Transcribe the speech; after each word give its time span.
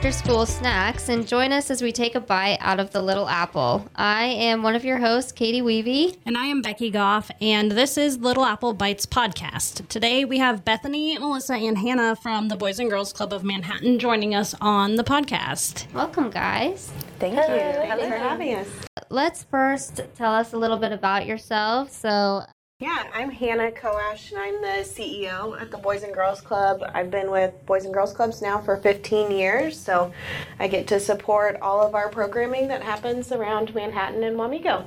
after 0.00 0.12
school 0.12 0.46
snacks 0.46 1.10
and 1.10 1.28
join 1.28 1.52
us 1.52 1.70
as 1.70 1.82
we 1.82 1.92
take 1.92 2.14
a 2.14 2.20
bite 2.20 2.56
out 2.62 2.80
of 2.80 2.90
the 2.90 3.02
Little 3.02 3.28
Apple. 3.28 3.86
I 3.94 4.24
am 4.24 4.62
one 4.62 4.74
of 4.74 4.82
your 4.82 4.96
hosts, 4.96 5.30
Catie 5.30 5.60
Weavy. 5.60 6.16
And 6.24 6.38
I 6.38 6.46
am 6.46 6.62
Becky 6.62 6.88
Goff, 6.88 7.30
and 7.38 7.72
this 7.72 7.98
is 7.98 8.16
Little 8.16 8.46
Apple 8.46 8.72
Bites 8.72 9.04
podcast. 9.04 9.86
Today 9.88 10.24
we 10.24 10.38
have 10.38 10.64
Bethany, 10.64 11.18
Melissa, 11.18 11.52
and 11.52 11.76
Hannah 11.76 12.16
from 12.16 12.48
the 12.48 12.56
Boys 12.56 12.78
and 12.78 12.88
Girls 12.88 13.12
Club 13.12 13.34
of 13.34 13.44
Manhattan 13.44 13.98
joining 13.98 14.34
us 14.34 14.54
on 14.58 14.96
the 14.96 15.04
podcast. 15.04 15.92
Welcome, 15.92 16.30
guys. 16.30 16.90
Thank 17.18 17.34
you. 17.34 17.42
Thanks 17.42 18.06
for 18.06 18.16
having 18.16 18.54
us. 18.54 18.68
Let's 19.10 19.42
first 19.42 20.00
tell 20.16 20.32
us 20.32 20.54
a 20.54 20.56
little 20.56 20.78
bit 20.78 20.92
about 20.92 21.26
yourself. 21.26 21.90
So, 21.90 22.44
Yeah, 22.80 23.04
I'm 23.12 23.30
Hannah 23.30 23.72
Koash, 23.72 24.32
and 24.32 24.40
I'm 24.40 24.62
the 24.62 24.88
CEO 24.88 25.60
at 25.60 25.70
the 25.70 25.76
Boys 25.76 26.02
and 26.02 26.14
Girls 26.14 26.40
Club. 26.40 26.82
I've 26.94 27.10
been 27.10 27.30
with 27.30 27.52
Boys 27.66 27.84
and 27.84 27.92
Girls 27.92 28.14
Clubs 28.14 28.40
now 28.40 28.58
for 28.58 28.78
15 28.78 29.30
years, 29.30 29.78
so 29.78 30.14
I 30.58 30.66
get 30.66 30.86
to 30.86 30.98
support 30.98 31.58
all 31.60 31.86
of 31.86 31.94
our 31.94 32.08
programming 32.08 32.68
that 32.68 32.82
happens 32.82 33.32
around 33.32 33.74
Manhattan 33.74 34.24
and 34.24 34.34
Wamego. 34.38 34.86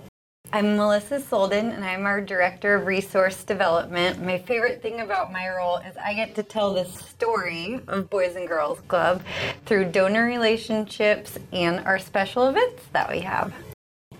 I'm 0.52 0.76
Melissa 0.76 1.20
Solden, 1.20 1.72
and 1.72 1.86
I'm 1.86 2.08
our 2.08 2.20
Director 2.20 2.74
of 2.74 2.88
Resource 2.88 3.44
Development. 3.44 4.20
My 4.24 4.40
favorite 4.40 4.82
thing 4.82 5.02
about 5.02 5.32
my 5.32 5.48
role 5.56 5.78
is 5.78 5.96
I 5.96 6.16
get 6.16 6.34
to 6.34 6.42
tell 6.42 6.74
the 6.74 6.86
story 6.86 7.80
of 7.88 8.10
Boys 8.10 8.36
and 8.36 8.48
Girls 8.48 8.80
Club 8.88 9.22
through 9.68 9.92
donor 9.92 10.26
relationships 10.26 11.38
and 11.52 11.86
our 11.86 12.00
special 12.00 12.48
events 12.48 12.86
that 12.92 13.12
we 13.12 13.20
have. 13.20 13.54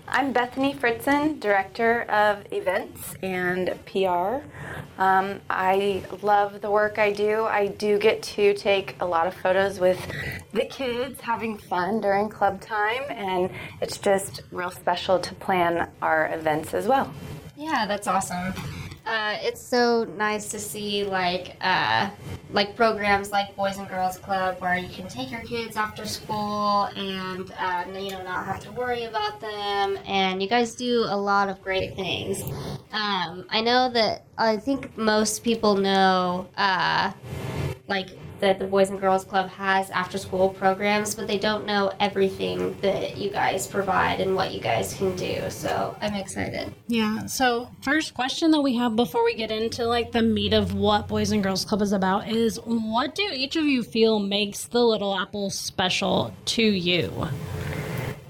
I'm 0.06 0.32
Bethany 0.32 0.74
Fritzen, 0.74 1.40
Director 1.40 2.02
of 2.02 2.44
Events 2.52 3.14
and 3.22 3.74
PR. 3.86 4.44
Um, 5.00 5.40
I 5.48 6.04
love 6.22 6.60
the 6.60 6.70
work 6.70 6.98
I 6.98 7.10
do. 7.10 7.44
I 7.44 7.68
do 7.68 7.98
get 7.98 8.22
to 8.22 8.52
take 8.54 8.96
a 9.00 9.06
lot 9.06 9.26
of 9.26 9.34
photos 9.34 9.80
with 9.80 9.98
the 10.52 10.66
kids 10.66 11.20
having 11.20 11.56
fun 11.56 12.00
during 12.00 12.28
club 12.28 12.60
time, 12.60 13.02
and 13.08 13.50
it's 13.80 13.96
just 13.96 14.42
real 14.52 14.70
special 14.70 15.18
to 15.18 15.34
plan 15.34 15.88
our 16.02 16.32
events 16.34 16.74
as 16.74 16.86
well. 16.86 17.12
yeah, 17.56 17.86
that's 17.86 18.06
awesome. 18.06 18.52
Uh, 19.06 19.36
it's 19.42 19.60
so 19.60 20.04
nice 20.16 20.48
to 20.48 20.58
see 20.58 21.04
like 21.04 21.56
uh, 21.60 22.08
like 22.52 22.74
programs 22.74 23.30
like 23.30 23.54
Boys 23.54 23.76
and 23.76 23.86
Girls 23.86 24.16
Club 24.16 24.58
where 24.60 24.76
you 24.76 24.88
can 24.88 25.06
take 25.08 25.30
your 25.30 25.42
kids 25.42 25.76
after 25.76 26.06
school 26.06 26.84
and 26.96 27.52
uh, 27.58 27.84
you 27.92 28.10
know 28.12 28.22
not 28.22 28.46
have 28.46 28.60
to 28.60 28.72
worry 28.72 29.04
about 29.04 29.40
them. 29.40 29.98
And 30.06 30.42
you 30.42 30.48
guys 30.48 30.74
do 30.74 31.04
a 31.06 31.16
lot 31.16 31.50
of 31.50 31.60
great 31.60 31.94
things. 31.94 32.42
Um, 32.92 33.44
I 33.50 33.60
know 33.60 33.90
that 33.90 34.24
I 34.38 34.56
think 34.56 34.96
most 34.96 35.44
people 35.44 35.76
know 35.76 36.48
uh, 36.56 37.12
like 37.88 38.08
that 38.40 38.58
the 38.58 38.66
Boys 38.66 38.90
and 38.90 39.00
Girls 39.00 39.24
Club 39.24 39.48
has 39.50 39.90
after 39.90 40.18
school 40.18 40.48
programs, 40.48 41.14
but 41.14 41.26
they 41.26 41.38
don't 41.38 41.66
know 41.66 41.92
everything 42.00 42.76
that 42.80 43.16
you 43.16 43.30
guys 43.30 43.66
provide 43.66 44.20
and 44.20 44.34
what 44.34 44.52
you 44.52 44.60
guys 44.60 44.94
can 44.94 45.14
do. 45.16 45.42
So 45.50 45.96
I'm 46.00 46.14
excited. 46.14 46.74
Yeah. 46.86 47.26
So, 47.26 47.70
first 47.82 48.14
question 48.14 48.50
that 48.50 48.60
we 48.60 48.76
have 48.76 48.96
before 48.96 49.24
we 49.24 49.34
get 49.34 49.50
into 49.50 49.84
like 49.84 50.12
the 50.12 50.22
meat 50.22 50.52
of 50.52 50.74
what 50.74 51.08
Boys 51.08 51.32
and 51.32 51.42
Girls 51.42 51.64
Club 51.64 51.82
is 51.82 51.92
about 51.92 52.28
is 52.28 52.56
what 52.64 53.14
do 53.14 53.22
each 53.32 53.56
of 53.56 53.64
you 53.64 53.82
feel 53.82 54.18
makes 54.18 54.64
the 54.66 54.82
Little 54.82 55.18
Apple 55.18 55.50
special 55.50 56.34
to 56.46 56.62
you? 56.62 57.28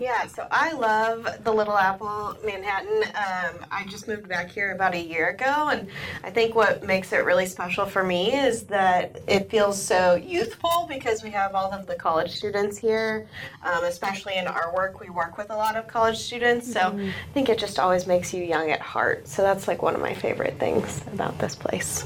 Yeah, 0.05 0.27
so 0.27 0.47
I 0.51 0.73
love 0.73 1.27
the 1.45 1.51
Little 1.51 1.79
Apple 1.79 2.37
Manhattan. 2.45 3.05
Um, 3.15 3.67
I 3.71 3.87
just 3.89 4.07
moved 4.07 4.29
back 4.29 4.51
here 4.51 4.73
about 4.73 4.95
a 4.95 5.01
year 5.01 5.31
ago, 5.31 5.71
and 5.73 5.89
I 6.23 6.29
think 6.29 6.55
what 6.55 6.85
makes 6.85 7.11
it 7.15 7.25
really 7.25 7.47
special 7.47 7.87
for 7.87 8.05
me 8.05 8.35
is 8.35 8.65
that 8.65 9.19
it 9.27 9.49
feels 9.51 9.83
so 9.83 10.17
youthful 10.17 10.85
because 10.91 11.23
we 11.23 11.31
have 11.31 11.55
all 11.55 11.73
of 11.73 11.87
the 11.87 11.95
college 11.95 12.33
students 12.33 12.77
here, 12.77 13.27
um, 13.63 13.83
especially 13.85 14.37
in 14.37 14.47
our 14.47 14.75
work. 14.75 15.01
We 15.01 15.09
work 15.09 15.39
with 15.39 15.49
a 15.49 15.57
lot 15.57 15.75
of 15.75 15.87
college 15.87 16.19
students, 16.19 16.71
so 16.71 16.81
I 16.81 17.33
think 17.33 17.49
it 17.49 17.57
just 17.57 17.79
always 17.79 18.07
makes 18.07 18.35
you 18.35 18.45
young 18.45 18.71
at 18.71 18.83
heart. 18.83 19.27
So 19.27 19.41
that's 19.41 19.67
like 19.67 19.81
one 19.81 19.95
of 19.95 20.03
my 20.03 20.13
favorite 20.13 20.59
things 20.59 21.01
about 21.15 21.39
this 21.39 21.57
place. 21.57 22.03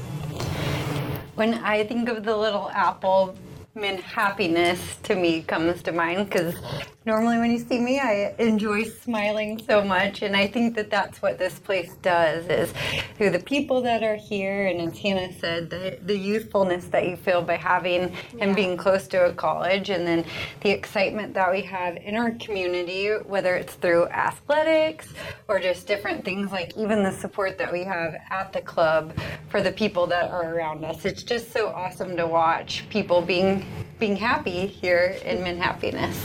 When 1.35 1.55
I 1.55 1.83
think 1.83 2.07
of 2.07 2.23
the 2.23 2.37
Little 2.37 2.69
Apple, 2.69 3.35
man, 3.75 3.97
happiness 3.97 4.97
to 5.03 5.15
me 5.15 5.41
comes 5.41 5.83
to 5.83 5.91
mind 5.91 6.29
because 6.29 6.55
normally 7.09 7.39
when 7.39 7.49
you 7.49 7.57
see 7.57 7.79
me, 7.79 7.99
I 7.99 8.35
enjoy 8.37 8.83
smiling 8.83 9.59
so 9.65 9.83
much, 9.83 10.21
and 10.21 10.35
I 10.35 10.45
think 10.45 10.75
that 10.75 10.91
that's 10.91 11.23
what 11.23 11.39
this 11.39 11.57
place 11.57 11.95
does 12.03 12.45
is 12.47 12.71
through 13.17 13.31
the 13.31 13.39
people 13.39 13.81
that 13.81 14.03
are 14.03 14.15
here, 14.15 14.67
and 14.67 14.79
as 14.79 14.95
Hannah 14.95 15.33
said, 15.33 15.71
the, 15.71 15.97
the 16.03 16.15
youthfulness 16.15 16.85
that 16.89 17.07
you 17.07 17.15
feel 17.15 17.41
by 17.41 17.55
having 17.55 18.15
and 18.39 18.55
being 18.55 18.77
close 18.77 19.07
to 19.07 19.25
a 19.25 19.33
college, 19.33 19.89
and 19.89 20.05
then 20.05 20.23
the 20.61 20.69
excitement 20.69 21.33
that 21.33 21.51
we 21.51 21.63
have 21.63 21.97
in 21.97 22.15
our 22.15 22.29
community, 22.33 23.07
whether 23.25 23.55
it's 23.55 23.73
through 23.73 24.05
athletics 24.09 25.11
or 25.47 25.59
just 25.59 25.87
different 25.87 26.23
things 26.23 26.51
like 26.51 26.77
even 26.77 27.01
the 27.01 27.11
support 27.11 27.57
that 27.57 27.71
we 27.71 27.83
have 27.83 28.17
at 28.29 28.53
the 28.53 28.61
club 28.61 29.17
for 29.47 29.63
the 29.63 29.71
people 29.71 30.05
that 30.05 30.29
are 30.29 30.53
around 30.53 30.85
us. 30.85 31.05
It's 31.05 31.23
just 31.23 31.51
so 31.51 31.69
awesome 31.69 32.15
to 32.17 32.27
watch 32.27 32.87
people 32.91 33.23
being 33.23 33.65
being 33.97 34.15
happy 34.15 34.67
here 34.67 35.17
in 35.25 35.39
Manhappiness. 35.39 36.15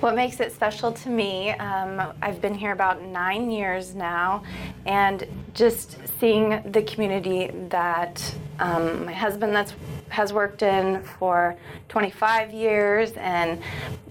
What 0.00 0.14
makes 0.14 0.38
it 0.38 0.52
special 0.52 0.92
to 0.92 1.08
me, 1.08 1.50
um, 1.50 2.12
I've 2.22 2.40
been 2.40 2.54
here 2.54 2.70
about 2.70 3.02
nine 3.02 3.50
years 3.50 3.96
now, 3.96 4.44
and 4.86 5.26
just 5.54 5.98
seeing 6.20 6.62
the 6.70 6.82
community 6.82 7.50
that 7.70 8.22
um, 8.60 9.06
my 9.06 9.12
husband 9.12 9.56
that's 9.56 9.74
has 10.10 10.32
worked 10.32 10.62
in 10.62 11.02
for 11.02 11.56
25 11.88 12.52
years, 12.52 13.10
and 13.14 13.60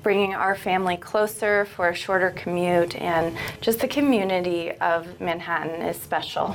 bringing 0.03 0.35
our 0.35 0.55
family 0.55 0.97
closer 0.97 1.63
for 1.63 1.87
a 1.87 1.95
shorter 1.95 2.31
commute, 2.31 2.97
and 2.97 3.37
just 3.61 3.79
the 3.79 3.87
community 3.87 4.73
of 4.73 5.21
Manhattan 5.21 5.81
is 5.83 5.95
special. 5.95 6.53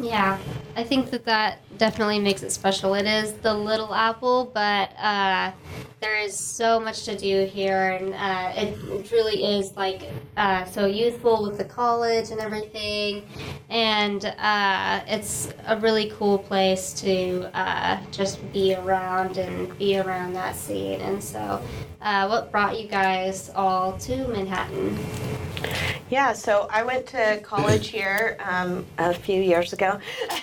Yeah, 0.00 0.38
I 0.76 0.84
think 0.84 1.10
that 1.10 1.24
that 1.24 1.60
definitely 1.78 2.18
makes 2.18 2.42
it 2.42 2.50
special. 2.50 2.94
It 2.94 3.06
is 3.06 3.32
the 3.34 3.54
little 3.54 3.94
apple, 3.94 4.50
but 4.52 4.90
uh, 4.98 5.52
there 6.00 6.18
is 6.18 6.38
so 6.38 6.80
much 6.80 7.04
to 7.04 7.16
do 7.16 7.44
here, 7.46 7.92
and 7.92 8.14
uh, 8.14 8.52
it, 8.54 9.10
really 9.12 9.44
is 9.44 9.76
like 9.76 10.10
uh, 10.36 10.64
so 10.64 10.86
youthful 10.86 11.42
with 11.44 11.58
the 11.58 11.64
college 11.64 12.30
and 12.30 12.40
everything, 12.40 13.24
and 13.70 14.24
uh, 14.38 15.00
it's 15.06 15.52
a 15.66 15.78
really 15.78 16.10
cool 16.16 16.38
place 16.38 16.92
to 16.94 17.48
uh, 17.54 17.98
just 18.10 18.40
be 18.52 18.74
around 18.74 19.38
and 19.38 19.76
be 19.78 19.98
around 19.98 20.32
that 20.34 20.56
scene. 20.56 21.00
And 21.00 21.22
so, 21.22 21.62
uh, 22.04 22.28
what 22.28 22.52
brought 22.52 22.80
you 22.80 22.86
guys 22.86 23.50
all 23.56 23.98
to 23.98 24.28
Manhattan? 24.28 24.96
Yeah, 26.10 26.34
so 26.34 26.68
I 26.70 26.82
went 26.82 27.06
to 27.06 27.40
college 27.42 27.88
here 27.98 28.36
um, 28.44 28.86
a 28.98 29.14
few 29.14 29.40
years 29.40 29.72
ago. 29.72 29.98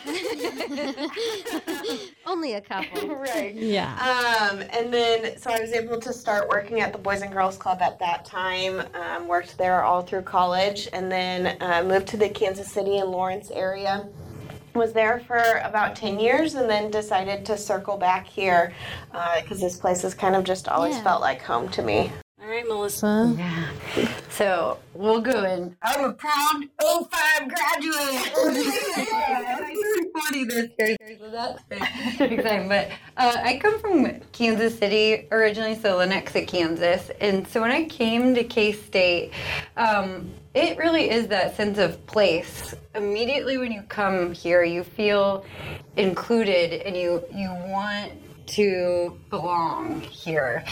Only 2.25 2.53
a 2.53 2.61
couple. 2.61 3.15
right. 3.15 3.53
Yeah. 3.53 3.93
Um, 3.93 4.61
and 4.73 4.91
then, 4.91 5.37
so 5.37 5.51
I 5.51 5.59
was 5.59 5.71
able 5.71 5.99
to 5.99 6.11
start 6.11 6.49
working 6.49 6.81
at 6.81 6.91
the 6.91 6.97
Boys 6.97 7.21
and 7.21 7.31
Girls 7.31 7.57
Club 7.57 7.81
at 7.81 7.99
that 7.99 8.25
time. 8.25 8.83
Um, 8.95 9.27
worked 9.27 9.57
there 9.57 9.83
all 9.83 10.01
through 10.01 10.23
college, 10.23 10.89
and 10.93 11.11
then 11.11 11.57
uh, 11.61 11.83
moved 11.83 12.07
to 12.07 12.17
the 12.17 12.29
Kansas 12.29 12.69
City 12.69 12.97
and 12.97 13.11
Lawrence 13.11 13.51
area. 13.51 14.07
Was 14.73 14.93
there 14.93 15.19
for 15.27 15.37
about 15.63 15.95
10 15.97 16.19
years 16.19 16.55
and 16.55 16.69
then 16.69 16.89
decided 16.91 17.45
to 17.47 17.57
circle 17.57 17.97
back 17.97 18.25
here 18.25 18.73
because 19.41 19.59
this 19.59 19.75
place 19.77 20.01
has 20.03 20.13
kind 20.13 20.35
of 20.35 20.43
just 20.45 20.67
always 20.69 20.95
Yeah. 20.95 21.03
felt 21.03 21.21
like 21.21 21.41
home 21.41 21.67
to 21.69 21.81
me. 21.81 22.11
All 22.41 22.47
right, 22.49 22.67
Melissa. 22.67 23.35
Yeah. 23.37 23.67
So 24.29 24.79
we'll 24.95 25.21
go 25.21 25.43
in. 25.43 25.75
I'm 25.83 26.05
a 26.05 26.13
proud 26.13 26.63
05 26.79 27.49
graduate. 27.49 28.31
I'm 29.13 30.11
40 30.21 30.43
this 30.45 30.69
year, 30.79 30.97
so 31.19 31.29
that's 31.29 31.61
very 32.17 32.35
exciting. 32.35 32.67
But 32.67 32.89
uh, 33.17 33.37
I 33.43 33.57
come 33.61 33.77
from 33.79 34.19
Kansas 34.31 34.77
City 34.77 35.27
originally, 35.31 35.75
so 35.75 35.99
Lenexa, 35.99 36.47
Kansas. 36.47 37.11
And 37.19 37.47
so 37.47 37.61
when 37.61 37.71
I 37.71 37.83
came 37.85 38.33
to 38.35 38.43
K 38.43 38.71
State, 38.71 39.31
um, 39.77 40.31
it 40.53 40.77
really 40.77 41.09
is 41.09 41.27
that 41.27 41.55
sense 41.55 41.77
of 41.77 42.05
place. 42.07 42.75
Immediately 42.93 43.57
when 43.57 43.71
you 43.71 43.83
come 43.83 44.33
here, 44.33 44.63
you 44.63 44.83
feel 44.83 45.45
included 45.95 46.81
and 46.81 46.95
you, 46.95 47.23
you 47.33 47.49
want 47.67 48.11
to 48.47 49.17
belong 49.29 50.01
here. 50.01 50.63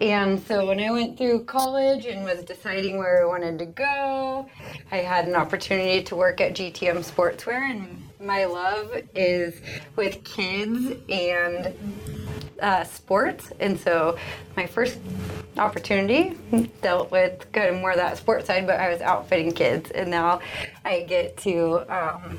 And 0.00 0.40
so 0.46 0.66
when 0.66 0.78
I 0.78 0.90
went 0.92 1.18
through 1.18 1.44
college 1.44 2.06
and 2.06 2.24
was 2.24 2.44
deciding 2.44 2.98
where 2.98 3.24
I 3.24 3.26
wanted 3.26 3.58
to 3.58 3.66
go, 3.66 4.48
I 4.92 4.98
had 4.98 5.26
an 5.26 5.34
opportunity 5.34 6.02
to 6.04 6.16
work 6.16 6.40
at 6.40 6.54
GTM 6.54 6.98
Sportswear 6.98 7.70
and 7.70 8.03
my 8.24 8.46
love 8.46 8.90
is 9.14 9.60
with 9.96 10.24
kids 10.24 10.96
and 11.08 11.74
uh, 12.60 12.84
sports. 12.84 13.52
And 13.60 13.78
so 13.78 14.16
my 14.56 14.66
first 14.66 14.98
opportunity 15.56 16.36
dealt 16.82 17.10
with 17.10 17.50
kind 17.52 17.74
of 17.74 17.80
more 17.80 17.90
of 17.90 17.96
that 17.96 18.16
sports 18.16 18.46
side, 18.46 18.66
but 18.66 18.80
I 18.80 18.88
was 18.90 19.00
outfitting 19.00 19.52
kids. 19.52 19.90
And 19.90 20.10
now 20.10 20.40
I 20.84 21.02
get 21.02 21.36
to 21.38 21.84
um, 21.88 22.38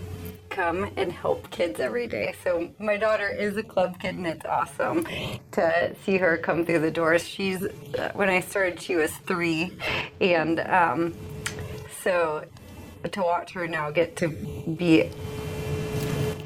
come 0.50 0.90
and 0.96 1.12
help 1.12 1.50
kids 1.52 1.80
every 1.80 2.08
day. 2.08 2.34
So 2.44 2.70
my 2.80 2.98
daughter 2.98 3.28
is 3.28 3.58
a 3.58 3.64
club 3.64 4.00
kid, 4.00 4.16
and 4.16 4.26
it's 4.26 4.46
awesome 4.46 5.06
to 5.52 5.96
see 6.06 6.18
her 6.18 6.38
come 6.38 6.66
through 6.66 6.80
the 6.80 6.92
doors. 6.92 7.28
She's 7.28 7.64
uh, 7.64 8.12
when 8.14 8.30
I 8.30 8.40
started, 8.40 8.82
she 8.82 8.96
was 8.96 9.12
three, 9.12 9.78
and 10.22 10.62
um, 10.62 11.14
so 12.02 12.46
to 13.12 13.22
watch 13.22 13.52
her 13.52 13.68
now 13.68 13.92
get 13.92 14.16
to 14.18 14.30
be 14.30 15.12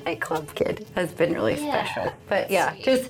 a 0.09 0.15
club 0.15 0.53
kid 0.55 0.85
has 0.95 1.11
been 1.11 1.33
really 1.33 1.55
Yeah. 1.55 1.85
special. 1.85 2.13
But 2.27 2.51
yeah, 2.51 2.73
just 2.81 3.09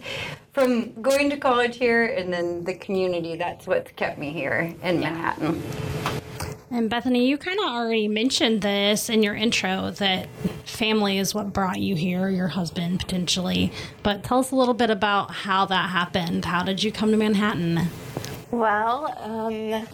from 0.54 0.92
going 1.02 1.30
to 1.30 1.38
college 1.38 1.78
here 1.78 2.06
and 2.06 2.32
then 2.32 2.64
the 2.66 2.74
community, 2.76 3.36
that's 3.36 3.66
what's 3.66 3.92
kept 3.94 4.18
me 4.18 4.32
here 4.32 4.74
in 4.84 5.00
Manhattan. 5.00 5.62
And 6.72 6.88
Bethany, 6.88 7.28
you 7.28 7.38
kind 7.38 7.58
of 7.60 7.66
already 7.66 8.08
mentioned 8.08 8.62
this 8.62 9.10
in 9.10 9.24
your 9.24 9.34
intro 9.34 9.90
that 9.92 10.28
family 10.66 11.18
is 11.18 11.34
what 11.34 11.52
brought 11.52 11.80
you 11.80 11.96
here, 11.96 12.30
your 12.30 12.50
husband 12.50 13.00
potentially. 13.00 13.72
But 14.04 14.24
tell 14.24 14.40
us 14.40 14.52
a 14.52 14.56
little 14.56 14.76
bit 14.76 14.92
about 14.92 15.32
how 15.32 15.66
that 15.66 15.90
happened. 15.90 16.46
How 16.46 16.62
did 16.64 16.84
you 16.84 16.92
come 16.92 17.10
to 17.10 17.18
Manhattan? 17.18 17.88
Well, 18.52 19.12
um, 19.18 19.88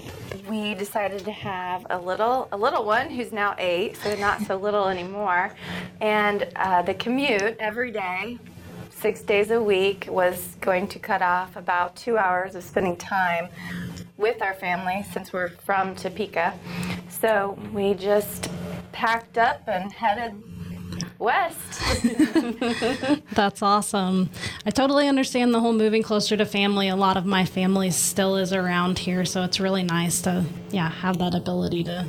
we 0.47 0.74
decided 0.75 1.25
to 1.25 1.31
have 1.31 1.86
a 1.89 1.97
little 1.97 2.47
a 2.51 2.57
little 2.57 2.86
one 2.86 3.09
who's 3.09 3.31
now 3.31 3.56
eight, 3.57 3.97
so 3.97 4.15
not 4.15 4.42
so 4.42 4.56
little 4.56 4.88
anymore. 4.88 5.53
And 6.01 6.47
uh, 6.56 6.81
the 6.81 6.94
commute 6.94 7.57
every 7.59 7.92
day, 7.92 8.38
six 8.89 9.21
days 9.21 9.51
a 9.51 9.62
week, 9.62 10.07
was 10.09 10.56
going 10.62 10.88
to 10.89 11.00
cut 11.00 11.21
off 11.21 11.56
about 11.56 11.95
two 11.95 12.18
hours 12.18 12.56
of 12.56 12.63
spending 12.63 12.95
time 12.97 13.50
with 14.18 14.42
our 14.42 14.53
family 14.53 15.06
since 15.12 15.33
we're 15.33 15.50
from 15.50 15.95
Topeka. 15.95 16.57
So 17.09 17.57
we 17.74 17.94
just 17.94 18.50
packed 18.91 19.38
up 19.38 19.68
and 19.68 19.91
headed 19.91 20.41
west. 21.20 21.82
That's 23.34 23.62
awesome. 23.62 24.30
I 24.66 24.72
totally 24.72 25.08
understand 25.08 25.54
the 25.54 25.60
whole 25.60 25.74
moving 25.74 26.04
closer 26.04 26.38
to 26.38 26.46
family. 26.46 26.88
A 26.88 26.96
lot 26.96 27.18
of 27.18 27.26
my 27.26 27.46
family 27.46 27.92
still 27.92 28.38
is 28.38 28.54
around 28.54 29.00
here, 29.00 29.26
so 29.26 29.44
it's 29.44 29.60
really 29.60 29.84
nice 29.84 30.22
to 30.22 30.46
yeah 30.72 30.90
have 30.90 31.18
that 31.20 31.36
ability 31.36 31.84
to 31.86 32.08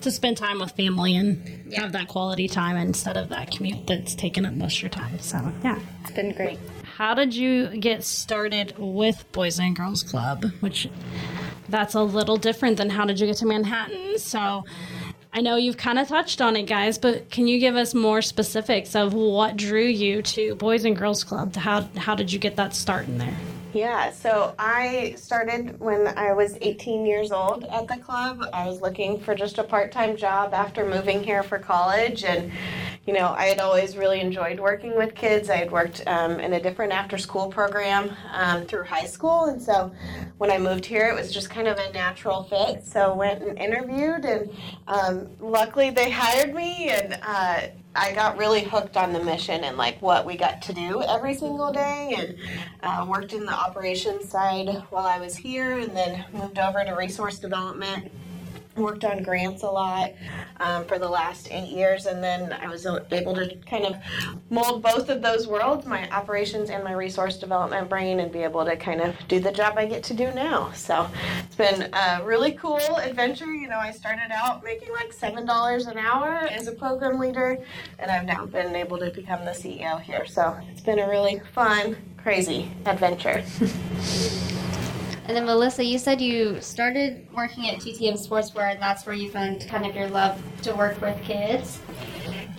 to 0.00 0.10
spend 0.10 0.36
time 0.36 0.60
with 0.60 0.70
family 0.72 1.16
and 1.16 1.72
have 1.74 1.92
that 1.92 2.08
quality 2.08 2.46
time 2.46 2.76
instead 2.76 3.16
of 3.16 3.28
that 3.30 3.50
commute 3.50 3.86
that's 3.86 4.14
taking 4.14 4.46
up 4.46 4.54
most 4.54 4.76
of 4.76 4.82
your 4.82 4.90
time. 4.90 5.18
So 5.18 5.52
yeah. 5.64 5.78
It's 6.02 6.12
been 6.12 6.32
great. 6.32 6.58
How 6.96 7.14
did 7.14 7.34
you 7.34 7.68
get 7.76 8.04
started 8.04 8.74
with 8.78 9.30
Boys 9.32 9.58
and 9.60 9.76
Girls 9.76 10.02
Club? 10.02 10.44
Which 10.60 10.88
that's 11.68 11.94
a 11.94 12.02
little 12.02 12.36
different 12.36 12.76
than 12.76 12.90
how 12.90 13.04
did 13.04 13.20
you 13.20 13.26
get 13.26 13.36
to 13.36 13.46
Manhattan? 13.46 14.18
So 14.18 14.64
I 15.32 15.40
know 15.40 15.56
you've 15.56 15.76
kind 15.76 15.98
of 15.98 16.08
touched 16.08 16.40
on 16.40 16.56
it, 16.56 16.64
guys, 16.64 16.98
but 16.98 17.30
can 17.30 17.46
you 17.46 17.58
give 17.60 17.76
us 17.76 17.94
more 17.94 18.22
specifics 18.22 18.94
of 18.96 19.12
what 19.14 19.56
drew 19.56 19.84
you 19.84 20.22
to 20.22 20.54
Boys 20.54 20.84
and 20.84 20.96
Girls 20.96 21.22
Club? 21.22 21.54
How 21.54 21.82
how 21.96 22.14
did 22.14 22.32
you 22.32 22.38
get 22.38 22.56
that 22.56 22.74
start 22.74 23.06
in 23.06 23.18
there? 23.18 23.36
Yeah, 23.74 24.12
so 24.12 24.54
I 24.58 25.14
started 25.18 25.78
when 25.78 26.06
I 26.06 26.32
was 26.32 26.56
18 26.62 27.04
years 27.04 27.30
old 27.30 27.64
at 27.64 27.86
the 27.86 27.98
club. 27.98 28.42
I 28.54 28.66
was 28.66 28.80
looking 28.80 29.20
for 29.20 29.34
just 29.34 29.58
a 29.58 29.62
part 29.62 29.92
time 29.92 30.16
job 30.16 30.54
after 30.54 30.86
moving 30.86 31.22
here 31.22 31.42
for 31.42 31.58
college. 31.58 32.24
And, 32.24 32.50
you 33.06 33.12
know, 33.12 33.34
I 33.36 33.44
had 33.44 33.58
always 33.58 33.94
really 33.94 34.20
enjoyed 34.20 34.58
working 34.58 34.96
with 34.96 35.14
kids. 35.14 35.50
I 35.50 35.56
had 35.56 35.70
worked 35.70 36.02
um, 36.06 36.40
in 36.40 36.54
a 36.54 36.62
different 36.62 36.92
after 36.92 37.18
school 37.18 37.48
program 37.48 38.10
um, 38.32 38.64
through 38.64 38.84
high 38.84 39.04
school. 39.04 39.44
And 39.44 39.60
so 39.60 39.92
when 40.38 40.50
I 40.50 40.56
moved 40.56 40.86
here, 40.86 41.08
it 41.08 41.14
was 41.14 41.30
just 41.30 41.50
kind 41.50 41.68
of 41.68 41.76
a 41.76 41.92
natural 41.92 42.44
fit. 42.44 42.86
So 42.86 43.14
went 43.14 43.42
and 43.42 43.58
interviewed, 43.58 44.24
and 44.24 44.50
um, 44.86 45.28
luckily 45.40 45.90
they 45.90 46.10
hired 46.10 46.54
me. 46.54 46.88
And, 46.88 47.18
uh, 47.22 47.60
I 47.94 48.12
got 48.12 48.38
really 48.38 48.62
hooked 48.62 48.96
on 48.96 49.12
the 49.12 49.22
mission 49.22 49.64
and 49.64 49.76
like 49.76 50.00
what 50.00 50.24
we 50.24 50.36
got 50.36 50.62
to 50.62 50.72
do 50.72 51.02
every 51.02 51.34
single 51.34 51.72
day, 51.72 52.14
and 52.16 52.36
uh, 52.82 53.06
worked 53.08 53.32
in 53.32 53.44
the 53.44 53.52
operations 53.52 54.28
side 54.28 54.68
while 54.90 55.06
I 55.06 55.18
was 55.18 55.36
here, 55.36 55.78
and 55.78 55.96
then 55.96 56.24
moved 56.32 56.58
over 56.58 56.84
to 56.84 56.92
resource 56.92 57.38
development. 57.38 58.12
Worked 58.78 59.04
on 59.04 59.22
grants 59.24 59.64
a 59.64 59.66
lot 59.66 60.12
um, 60.60 60.84
for 60.84 60.98
the 60.98 61.08
last 61.08 61.48
eight 61.50 61.68
years, 61.68 62.06
and 62.06 62.22
then 62.22 62.52
I 62.52 62.68
was 62.68 62.86
able 62.86 63.34
to 63.34 63.56
kind 63.68 63.84
of 63.84 63.96
mold 64.50 64.82
both 64.82 65.08
of 65.08 65.20
those 65.20 65.48
worlds, 65.48 65.84
my 65.84 66.08
operations 66.10 66.70
and 66.70 66.84
my 66.84 66.92
resource 66.92 67.38
development 67.38 67.88
brain, 67.88 68.20
and 68.20 68.30
be 68.30 68.40
able 68.40 68.64
to 68.64 68.76
kind 68.76 69.00
of 69.00 69.16
do 69.26 69.40
the 69.40 69.50
job 69.50 69.74
I 69.76 69.86
get 69.86 70.04
to 70.04 70.14
do 70.14 70.32
now. 70.32 70.70
So 70.72 71.08
it's 71.44 71.56
been 71.56 71.92
a 71.92 72.22
really 72.24 72.52
cool 72.52 72.78
adventure. 72.96 73.52
You 73.52 73.68
know, 73.68 73.78
I 73.78 73.90
started 73.90 74.30
out 74.32 74.62
making 74.62 74.92
like 74.92 75.12
seven 75.12 75.44
dollars 75.44 75.86
an 75.86 75.98
hour 75.98 76.28
as 76.50 76.68
a 76.68 76.72
program 76.72 77.18
leader, 77.18 77.58
and 77.98 78.10
I've 78.10 78.26
now 78.26 78.46
been 78.46 78.76
able 78.76 78.98
to 78.98 79.10
become 79.10 79.44
the 79.44 79.52
CEO 79.52 80.00
here. 80.00 80.24
So 80.24 80.56
it's 80.70 80.82
been 80.82 81.00
a 81.00 81.08
really 81.08 81.40
fun, 81.52 81.96
crazy 82.16 82.70
adventure. 82.86 83.42
And 85.28 85.36
then 85.36 85.44
Melissa, 85.44 85.84
you 85.84 85.98
said 85.98 86.22
you 86.22 86.58
started 86.62 87.28
working 87.34 87.68
at 87.68 87.80
GTM 87.80 88.14
Sportswear, 88.14 88.72
and 88.72 88.80
that's 88.80 89.04
where 89.04 89.14
you 89.14 89.30
found 89.30 89.60
kind 89.68 89.84
of 89.84 89.94
your 89.94 90.08
love 90.08 90.42
to 90.62 90.74
work 90.74 90.98
with 91.02 91.22
kids. 91.22 91.78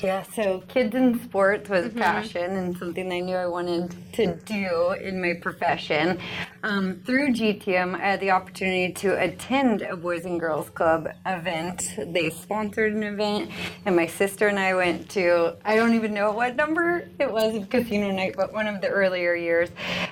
Yeah, 0.02 0.24
so 0.34 0.64
kids 0.70 0.96
in 0.96 1.22
sports 1.26 1.70
was 1.70 1.88
a 1.88 1.90
passion 1.90 2.56
and 2.56 2.78
something 2.78 3.12
I 3.12 3.20
knew 3.20 3.36
I 3.36 3.48
wanted 3.48 3.94
to 4.14 4.34
do 4.46 4.92
in 4.94 5.20
my 5.22 5.34
profession. 5.34 6.20
Um, 6.64 7.02
through 7.06 7.34
GTM, 7.34 7.96
I 7.96 8.12
had 8.12 8.22
the 8.22 8.32
opportunity 8.32 8.94
to 8.94 9.22
attend 9.22 9.82
a 9.82 9.98
Boys 9.98 10.24
and 10.24 10.40
Girls 10.40 10.70
Club 10.70 11.10
event. 11.26 11.96
They 11.98 12.30
sponsored 12.30 12.94
an 12.94 13.04
event, 13.04 13.52
and 13.86 13.94
my 13.94 14.08
sister 14.08 14.48
and 14.48 14.58
I 14.58 14.74
went 14.74 15.10
to, 15.10 15.58
I 15.66 15.76
don't 15.76 15.94
even 15.94 16.14
know 16.14 16.32
what 16.32 16.56
number 16.56 17.10
it 17.20 17.30
was 17.30 17.56
of 17.56 17.70
casino 17.70 18.10
night, 18.10 18.36
but 18.38 18.54
one 18.54 18.68
of 18.68 18.80
the 18.80 18.88
earlier 18.88 19.36
years. 19.36 19.70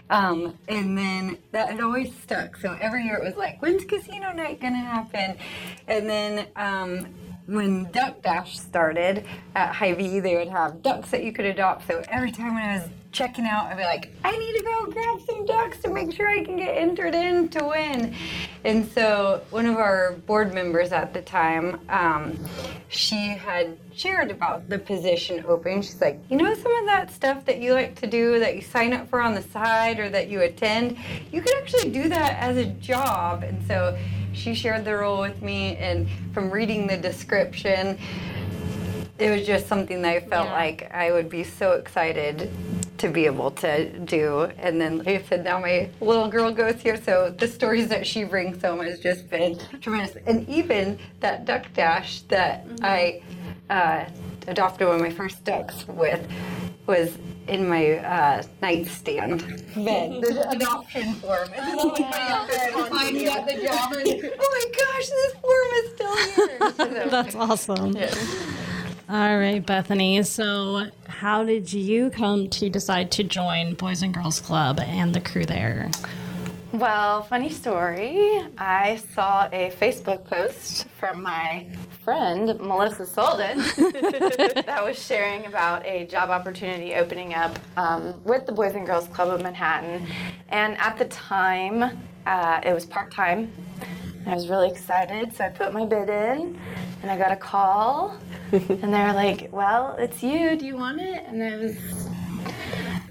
Um, 0.09 0.57
and 0.67 0.97
then 0.97 1.37
that 1.53 1.69
had 1.69 1.79
always 1.79 2.13
stuck. 2.23 2.57
So 2.57 2.77
every 2.81 3.05
year 3.05 3.15
it 3.15 3.23
was 3.23 3.37
like, 3.37 3.61
when's 3.61 3.85
casino 3.85 4.33
night 4.33 4.59
going 4.59 4.73
to 4.73 4.79
happen? 4.79 5.37
And 5.87 6.09
then, 6.09 6.47
um, 6.57 7.07
when 7.47 7.89
Duck 7.91 8.21
Dash 8.21 8.59
started 8.59 9.25
at 9.55 9.73
Hy-Vee, 9.73 10.19
they 10.19 10.35
would 10.35 10.49
have 10.49 10.81
ducks 10.81 11.11
that 11.11 11.23
you 11.23 11.31
could 11.31 11.45
adopt. 11.45 11.87
So 11.87 12.03
every 12.09 12.31
time 12.31 12.55
when 12.55 12.63
I 12.63 12.77
was 12.77 12.89
checking 13.13 13.45
out, 13.45 13.67
I'd 13.67 13.77
be 13.77 13.83
like, 13.83 14.11
I 14.23 14.37
need 14.37 14.57
to 14.57 14.63
go 14.63 14.85
grab 14.87 15.21
some 15.25 15.45
ducks 15.45 15.79
to 15.79 15.89
make 15.89 16.11
sure 16.13 16.27
I 16.27 16.43
can 16.43 16.57
get 16.57 16.77
entered 16.77 17.15
in 17.15 17.47
to 17.49 17.63
win. 17.63 18.13
And 18.65 18.85
so 18.91 19.41
one 19.49 19.65
of 19.65 19.77
our 19.77 20.13
board 20.27 20.53
members 20.53 20.91
at 20.91 21.13
the 21.13 21.21
time, 21.21 21.79
um, 21.87 22.37
she 22.89 23.29
had 23.29 23.77
shared 23.93 24.29
about 24.29 24.67
the 24.67 24.77
position 24.77 25.43
open. 25.47 25.81
She's 25.81 26.01
like, 26.01 26.19
you 26.29 26.35
know, 26.35 26.53
some 26.53 26.75
of 26.75 26.85
that 26.87 27.11
stuff 27.11 27.45
that 27.45 27.59
you 27.59 27.73
like 27.73 27.95
to 28.01 28.07
do, 28.07 28.39
that 28.39 28.55
you 28.55 28.61
sign 28.61 28.91
up 28.91 29.09
for 29.09 29.21
on 29.21 29.33
the 29.33 29.41
side 29.41 29.99
or 29.99 30.09
that 30.09 30.27
you 30.29 30.41
attend, 30.41 30.97
you 31.31 31.41
could 31.41 31.55
actually 31.55 31.89
do 31.91 32.09
that 32.09 32.37
as 32.39 32.57
a 32.57 32.65
job. 32.65 33.43
And 33.43 33.65
so 33.67 33.97
she 34.37 34.53
shared 34.53 34.85
the 34.85 34.95
role 34.95 35.19
with 35.19 35.41
me, 35.41 35.75
and 35.77 36.07
from 36.33 36.51
reading 36.51 36.87
the 36.87 36.97
description, 36.97 37.97
it 39.17 39.31
was 39.31 39.47
just 39.47 39.67
something 39.67 40.01
that 40.03 40.15
I 40.15 40.19
felt 40.19 40.45
Yeah. 40.47 40.53
like 40.53 40.91
I 40.93 41.11
would 41.11 41.27
be 41.27 41.43
so 41.43 41.71
excited 41.73 42.49
to 42.99 43.09
be 43.09 43.25
able 43.25 43.51
to 43.51 43.89
do. 43.99 44.49
And 44.59 44.79
then, 44.79 44.99
like 44.99 45.07
I 45.07 45.21
said, 45.23 45.43
now 45.43 45.59
my 45.59 45.89
little 46.01 46.27
girl 46.29 46.51
goes 46.51 46.75
here, 46.81 46.97
so 47.01 47.33
the 47.35 47.47
stories 47.47 47.87
that 47.89 48.05
she 48.05 48.23
brings 48.23 48.61
home 48.61 48.79
has 48.85 48.99
just 48.99 49.29
been 49.29 49.59
tremendous. 49.81 50.17
And 50.27 50.47
even 50.47 50.99
that 51.19 51.45
duck 51.45 51.65
dash 51.73 52.21
that 52.23 52.65
I 52.81 53.21
uh, 53.69 54.05
adopted 54.47 54.87
one 54.87 54.95
of 54.97 55.01
my 55.01 55.09
first 55.11 55.43
ducks 55.43 55.87
with 55.87 56.27
was 56.85 57.17
in 57.47 57.67
my 57.67 57.93
uh, 57.99 58.43
nightstand 58.61 59.39
bed, 59.75 60.21
the 60.21 60.47
adoption 60.49 61.13
form. 61.15 61.49
And 61.55 61.79
then 61.79 61.87
when 61.87 62.01
got 62.01 62.47
there 62.49 62.77
and 62.77 62.87
finding 62.87 63.27
out 63.27 63.45
the 63.47 63.53
job, 63.53 63.93
I 63.93 64.31
oh 64.39 64.49
my 64.51 64.65
gosh, 64.77 65.09
this 65.09 65.33
form 65.41 65.67
is 65.73 65.91
still 65.93 66.47
here. 66.47 66.71
So- 67.03 67.09
That's 67.09 67.35
awesome. 67.35 67.95
All 69.09 69.37
right, 69.37 69.65
Bethany. 69.65 70.21
So, 70.23 70.87
how 71.07 71.43
did 71.45 71.71
you 71.71 72.09
come 72.09 72.49
to 72.49 72.69
decide 72.69 73.11
to 73.11 73.23
join 73.23 73.75
Boys 73.75 74.01
and 74.01 74.13
Girls 74.13 74.41
Club 74.41 74.81
and 74.81 75.13
the 75.13 75.21
crew 75.21 75.45
there? 75.45 75.89
Well, 76.73 77.23
funny 77.23 77.49
story. 77.49 78.43
I 78.57 78.99
saw 79.15 79.47
a 79.53 79.71
Facebook 79.79 80.25
post 80.25 80.87
from 80.99 81.23
my 81.23 81.65
friend 82.07 82.57
Melissa 82.61 83.03
Solden 83.05 83.57
that 84.65 84.81
was 84.81 84.97
sharing 84.97 85.45
about 85.45 85.85
a 85.85 86.05
job 86.05 86.29
opportunity 86.29 86.95
opening 86.95 87.33
up 87.33 87.59
um, 87.75 88.13
with 88.23 88.45
the 88.45 88.53
Boys 88.53 88.75
and 88.75 88.85
Girls 88.85 89.09
Club 89.09 89.27
of 89.27 89.41
Manhattan. 89.41 90.07
And 90.47 90.77
at 90.77 90.97
the 90.97 91.03
time, 91.03 91.99
uh, 92.25 92.61
it 92.63 92.71
was 92.71 92.85
part 92.85 93.11
time. 93.11 93.51
I 94.25 94.33
was 94.33 94.47
really 94.47 94.69
excited, 94.69 95.35
so 95.35 95.43
I 95.43 95.49
put 95.49 95.73
my 95.73 95.83
bid 95.83 96.07
in, 96.07 96.57
and 97.01 97.11
I 97.11 97.17
got 97.17 97.33
a 97.33 97.35
call, 97.35 98.17
and 98.53 98.93
they 98.93 99.03
were 99.03 99.11
like, 99.11 99.49
"Well, 99.51 99.97
it's 99.99 100.23
you. 100.23 100.55
Do 100.55 100.65
you 100.65 100.77
want 100.77 101.01
it?" 101.01 101.25
And 101.27 101.43
I 101.43 101.57
was 101.57 101.75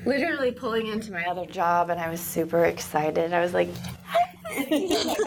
literally 0.07 0.53
pulling 0.53 0.87
into 0.87 1.13
my 1.13 1.25
other 1.27 1.45
job 1.45 1.91
and 1.91 2.01
I 2.01 2.09
was 2.09 2.21
super 2.21 2.65
excited. 2.65 3.35
I 3.35 3.41
was 3.41 3.53
like, 3.53 3.69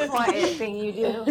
quiet 0.09 0.55
thing 0.57 0.75
you 0.77 0.91
do. 0.91 1.23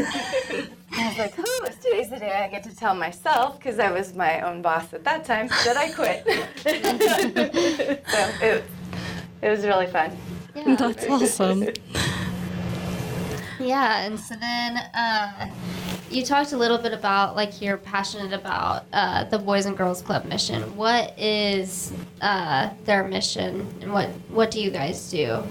I 0.93 1.09
was 1.09 1.19
like, 1.19 1.39
"Ooh, 1.39 1.67
today's 1.83 2.11
the 2.11 2.19
day 2.19 2.33
I 2.45 2.49
get 2.49 2.63
to 2.65 2.75
tell 2.75 2.95
myself 2.95 3.59
because 3.59 3.79
I 3.79 3.91
was 3.91 4.15
my 4.15 4.41
own 4.41 4.63
boss 4.63 4.93
at 4.93 5.05
that 5.05 5.25
time 5.25 5.49
that 5.65 5.77
I 5.77 5.91
quit." 5.91 6.25
so 8.09 8.31
it, 8.45 8.65
it 9.43 9.51
was 9.51 9.65
really 9.65 9.87
fun. 9.87 10.17
Yeah. 10.55 10.75
That's 10.77 11.07
awesome. 11.07 11.69
Yeah, 13.61 14.05
and 14.07 14.19
so 14.19 14.37
then 14.37 14.77
uh, 14.95 15.49
you 16.11 16.25
talked 16.25 16.53
a 16.53 16.57
little 16.57 16.79
bit 16.79 16.93
about 16.93 17.37
like 17.37 17.61
you're 17.61 17.77
passionate 17.77 18.33
about 18.33 18.87
uh, 18.93 19.25
the 19.25 19.39
Boys 19.39 19.67
and 19.67 19.77
Girls 19.77 20.03
Club 20.03 20.25
mission. 20.25 20.63
What 20.77 21.19
is 21.19 21.93
uh, 22.21 22.71
their 22.85 23.05
mission, 23.05 23.67
and 23.81 23.93
what 23.93 24.09
what 24.29 24.51
do 24.51 24.61
you 24.61 24.71
guys 24.71 25.11
do? 25.11 25.43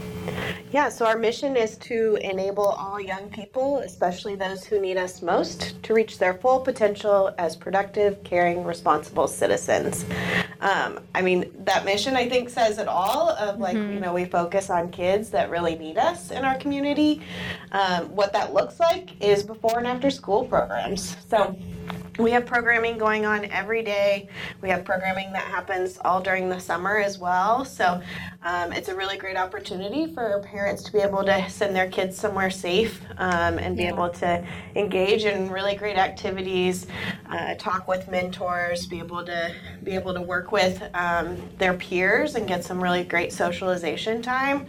Yeah, 0.72 0.90
so 0.90 1.06
our 1.06 1.18
mission 1.18 1.56
is 1.56 1.78
to 1.78 2.18
enable 2.22 2.66
all 2.66 3.00
young 3.00 3.30
people, 3.30 3.80
especially 3.80 4.36
those 4.36 4.66
who 4.66 4.82
need 4.82 4.98
us 4.98 5.22
most, 5.22 5.82
to 5.84 5.94
reach 5.94 6.18
their 6.18 6.34
full 6.34 6.60
potential 6.60 7.34
as 7.38 7.56
productive, 7.56 8.22
caring, 8.24 8.64
responsible 8.64 9.28
citizens. 9.28 10.06
Um, 10.62 11.00
I 11.14 11.22
mean, 11.22 11.52
that 11.66 11.86
mission 11.86 12.16
I 12.16 12.28
think 12.28 12.50
says 12.50 12.78
it 12.78 12.88
all. 12.88 13.30
Of 13.32 13.60
like, 13.60 13.76
you 13.76 14.00
know, 14.00 14.14
we 14.14 14.26
focus 14.26 14.70
on 14.70 14.90
kids 14.90 15.30
that 15.32 15.50
really 15.50 15.76
need 15.76 15.98
us 15.98 16.32
in 16.32 16.44
our 16.44 16.58
community. 16.58 17.22
Um, 17.72 18.16
what 18.16 18.34
that 18.34 18.54
looks 18.54 18.80
like 18.80 19.22
is 19.22 19.44
before 19.44 19.78
and 19.78 19.88
after 19.88 20.10
school 20.10 20.46
programs. 20.46 21.16
So 21.30 21.56
we 22.18 22.32
have 22.32 22.46
programming 22.46 22.98
going 22.98 23.26
on 23.26 23.46
every 23.46 23.84
day. 23.84 24.28
We 24.62 24.70
have 24.70 24.84
programming 24.84 25.32
that 25.34 25.44
happens 25.44 26.00
all 26.04 26.22
during 26.22 26.50
the 26.50 26.60
summer 26.60 26.98
as 26.98 27.20
well. 27.20 27.64
So 27.64 28.02
um, 28.44 28.74
it's 28.74 28.90
a 28.90 28.96
really 28.96 29.18
great 29.18 29.38
opportunity 29.38 30.08
for 30.14 30.42
parents 30.46 30.84
to 30.84 30.92
be 30.92 31.00
able 31.00 31.24
to 31.26 31.50
send 31.50 31.76
their 31.76 31.90
kids 31.90 32.18
somewhere 32.18 32.50
safe 32.50 33.02
um, 33.18 33.60
and 33.60 33.78
be 33.78 33.86
able 33.86 34.10
to 34.10 34.46
engage 34.76 35.26
in 35.26 35.50
really 35.50 35.76
great 35.76 35.98
activities, 35.98 36.88
uh, 37.30 37.56
talk 37.56 37.88
with 37.88 38.08
mentors, 38.10 38.88
be 38.88 39.00
able 39.00 39.24
to 39.26 39.54
be 39.84 39.94
able 39.94 40.14
to 40.14 40.22
work 40.22 40.52
with 40.52 40.84
um, 40.94 41.38
their 41.58 41.74
peers 41.74 42.36
and 42.36 42.48
get 42.48 42.64
some 42.64 42.82
really 42.82 43.04
great 43.04 43.32
socialization 43.32 44.22
time. 44.22 44.66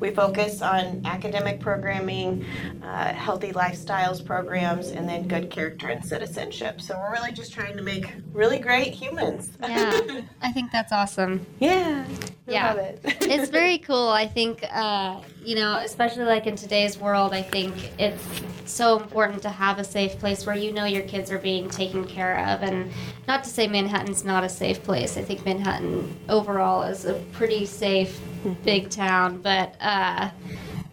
We 0.00 0.10
focus 0.10 0.62
on 0.62 1.02
academic 1.04 1.60
programming, 1.60 2.44
uh, 2.82 3.12
healthy 3.14 3.52
lifestyles 3.52 4.24
programs, 4.24 4.88
and 4.88 5.08
then 5.08 5.28
good 5.28 5.50
character 5.50 5.88
and 5.88 6.04
citizenship. 6.04 6.80
So 6.86 6.96
we're 6.96 7.10
really 7.10 7.32
just 7.32 7.52
trying 7.52 7.76
to 7.76 7.82
make 7.82 8.06
really 8.32 8.60
great 8.60 8.94
humans. 8.94 9.50
Yeah, 9.60 10.00
I 10.40 10.52
think 10.52 10.70
that's 10.70 10.92
awesome. 10.92 11.44
yeah. 11.58 12.06
I 12.46 12.52
Yeah. 12.52 12.68
love 12.68 12.78
it. 12.78 13.00
it's 13.22 13.50
very 13.50 13.78
cool. 13.78 14.08
I 14.08 14.28
think, 14.28 14.64
uh, 14.72 15.20
you 15.44 15.56
know, 15.56 15.80
especially 15.82 16.22
like 16.26 16.46
in 16.46 16.54
today's 16.54 16.96
world, 16.96 17.32
I 17.34 17.42
think 17.42 17.74
it's 17.98 18.22
so 18.66 19.00
important 19.00 19.42
to 19.42 19.48
have 19.48 19.80
a 19.80 19.84
safe 19.84 20.16
place 20.20 20.46
where 20.46 20.54
you 20.54 20.70
know 20.70 20.84
your 20.84 21.02
kids 21.02 21.32
are 21.32 21.38
being 21.38 21.68
taken 21.68 22.04
care 22.04 22.38
of. 22.50 22.62
And 22.62 22.92
not 23.26 23.42
to 23.42 23.50
say 23.50 23.66
Manhattan's 23.66 24.22
not 24.22 24.44
a 24.44 24.48
safe 24.48 24.80
place. 24.84 25.16
I 25.16 25.22
think 25.22 25.44
Manhattan 25.44 26.14
overall 26.28 26.82
is 26.84 27.04
a 27.04 27.14
pretty 27.32 27.66
safe 27.66 28.20
big 28.62 28.90
town, 28.90 29.38
but 29.38 29.74
uh, 29.80 30.30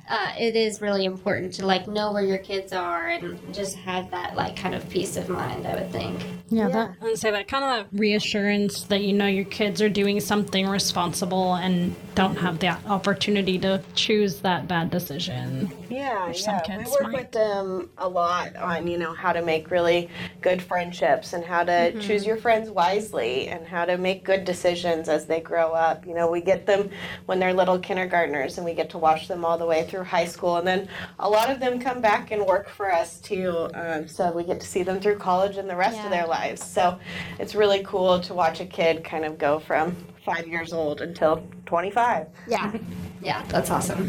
uh, 0.10 0.33
it 0.38 0.55
is 0.55 0.81
really 0.81 1.05
important 1.05 1.53
to 1.55 1.65
like 1.65 1.88
know 1.88 2.12
where 2.12 2.24
your 2.24 2.38
kids 2.38 2.74
are 2.74 3.07
and 3.10 3.53
just 3.53 3.75
have 3.77 4.12
that 4.12 4.36
like 4.36 4.55
kind 4.55 4.75
of 4.75 4.88
peace 4.89 5.15
of 5.17 5.29
mind. 5.29 5.65
I 5.67 5.75
would 5.75 5.91
think. 5.91 6.24
Yeah, 6.50 6.69
that 6.69 6.95
and 7.01 7.17
say 7.17 7.31
that 7.31 7.48
kind 7.48 7.63
of 7.81 7.88
reassurance 8.00 8.83
that 8.83 9.01
you 9.01 9.13
know 9.13 9.27
your 9.27 9.45
kids 9.45 9.81
are 9.81 9.89
doing 9.89 10.19
something 10.19 10.67
responsible 10.67 11.55
and 11.55 11.95
don't 12.15 12.36
have 12.36 12.60
that 12.60 12.86
opportunity 12.86 13.57
to 13.60 13.81
choose 13.95 14.41
that 14.41 14.67
bad 14.67 14.91
decision. 14.91 15.72
Yeah, 15.89 16.31
some 16.33 16.55
yeah. 16.67 16.77
We 16.77 16.83
kids 16.83 16.91
work 16.91 17.12
might. 17.12 17.13
with 17.13 17.31
them 17.31 17.89
a 17.98 18.07
lot 18.07 18.55
on, 18.55 18.86
you 18.88 18.98
know, 18.98 19.13
how 19.13 19.33
to 19.33 19.41
make 19.41 19.72
really 19.72 20.10
good 20.41 20.62
friendships 20.62 21.33
and 21.33 21.43
how 21.43 21.63
to 21.63 21.74
Mm-hmm. 21.74 22.00
choose 22.01 22.25
your 22.25 22.38
friends 22.38 22.69
wisely 22.69 23.48
and 23.50 23.67
how 23.67 23.83
to 23.83 23.98
make 23.98 24.24
good 24.24 24.45
decisions 24.45 25.10
as 25.10 25.25
they 25.25 25.39
grow 25.41 25.74
up. 25.74 26.05
You 26.07 26.13
know, 26.13 26.29
we 26.29 26.39
get 26.39 26.65
them 26.65 26.89
when 27.25 27.39
they're 27.39 27.53
little 27.53 27.77
kindergartners 27.79 28.57
and 28.57 28.65
we 28.65 28.74
get 28.74 28.89
to 28.91 28.98
watch 28.98 29.27
them 29.27 29.43
all 29.43 29.57
the 29.57 29.65
way 29.65 29.83
through 29.86 29.92
high 30.01 30.23
school. 30.25 30.55
And 30.55 30.65
then 30.65 30.88
a 31.19 31.29
lot 31.29 31.50
of 31.51 31.59
them 31.59 31.77
come 31.77 32.00
back 32.00 32.31
and 32.31 32.45
work 32.45 32.69
for 32.69 32.89
us 32.89 33.19
too. 33.19 33.69
Um, 33.73 34.07
so 34.07 34.31
we 34.31 34.45
get 34.45 34.62
to 34.62 34.65
see 34.67 34.81
them 34.83 35.01
through 35.01 35.17
college 35.17 35.57
and 35.57 35.69
the 35.69 35.75
rest 35.75 35.97
Yeah. 35.97 36.05
of 36.05 36.09
their 36.12 36.25
lives. 36.25 36.63
So 36.63 36.97
it's 37.38 37.53
really 37.53 37.83
cool 37.83 38.19
to 38.21 38.33
watch 38.33 38.62
a 38.62 38.65
kid 38.65 39.03
kind 39.03 39.25
of 39.25 39.38
go 39.38 39.59
from 39.59 39.95
five 40.25 40.48
years 40.48 40.74
old 40.74 41.01
until 41.01 41.44
25. 41.65 42.27
Yeah. 42.48 42.72
Yeah, 43.24 43.42
that's 43.48 43.72
awesome. 43.72 44.03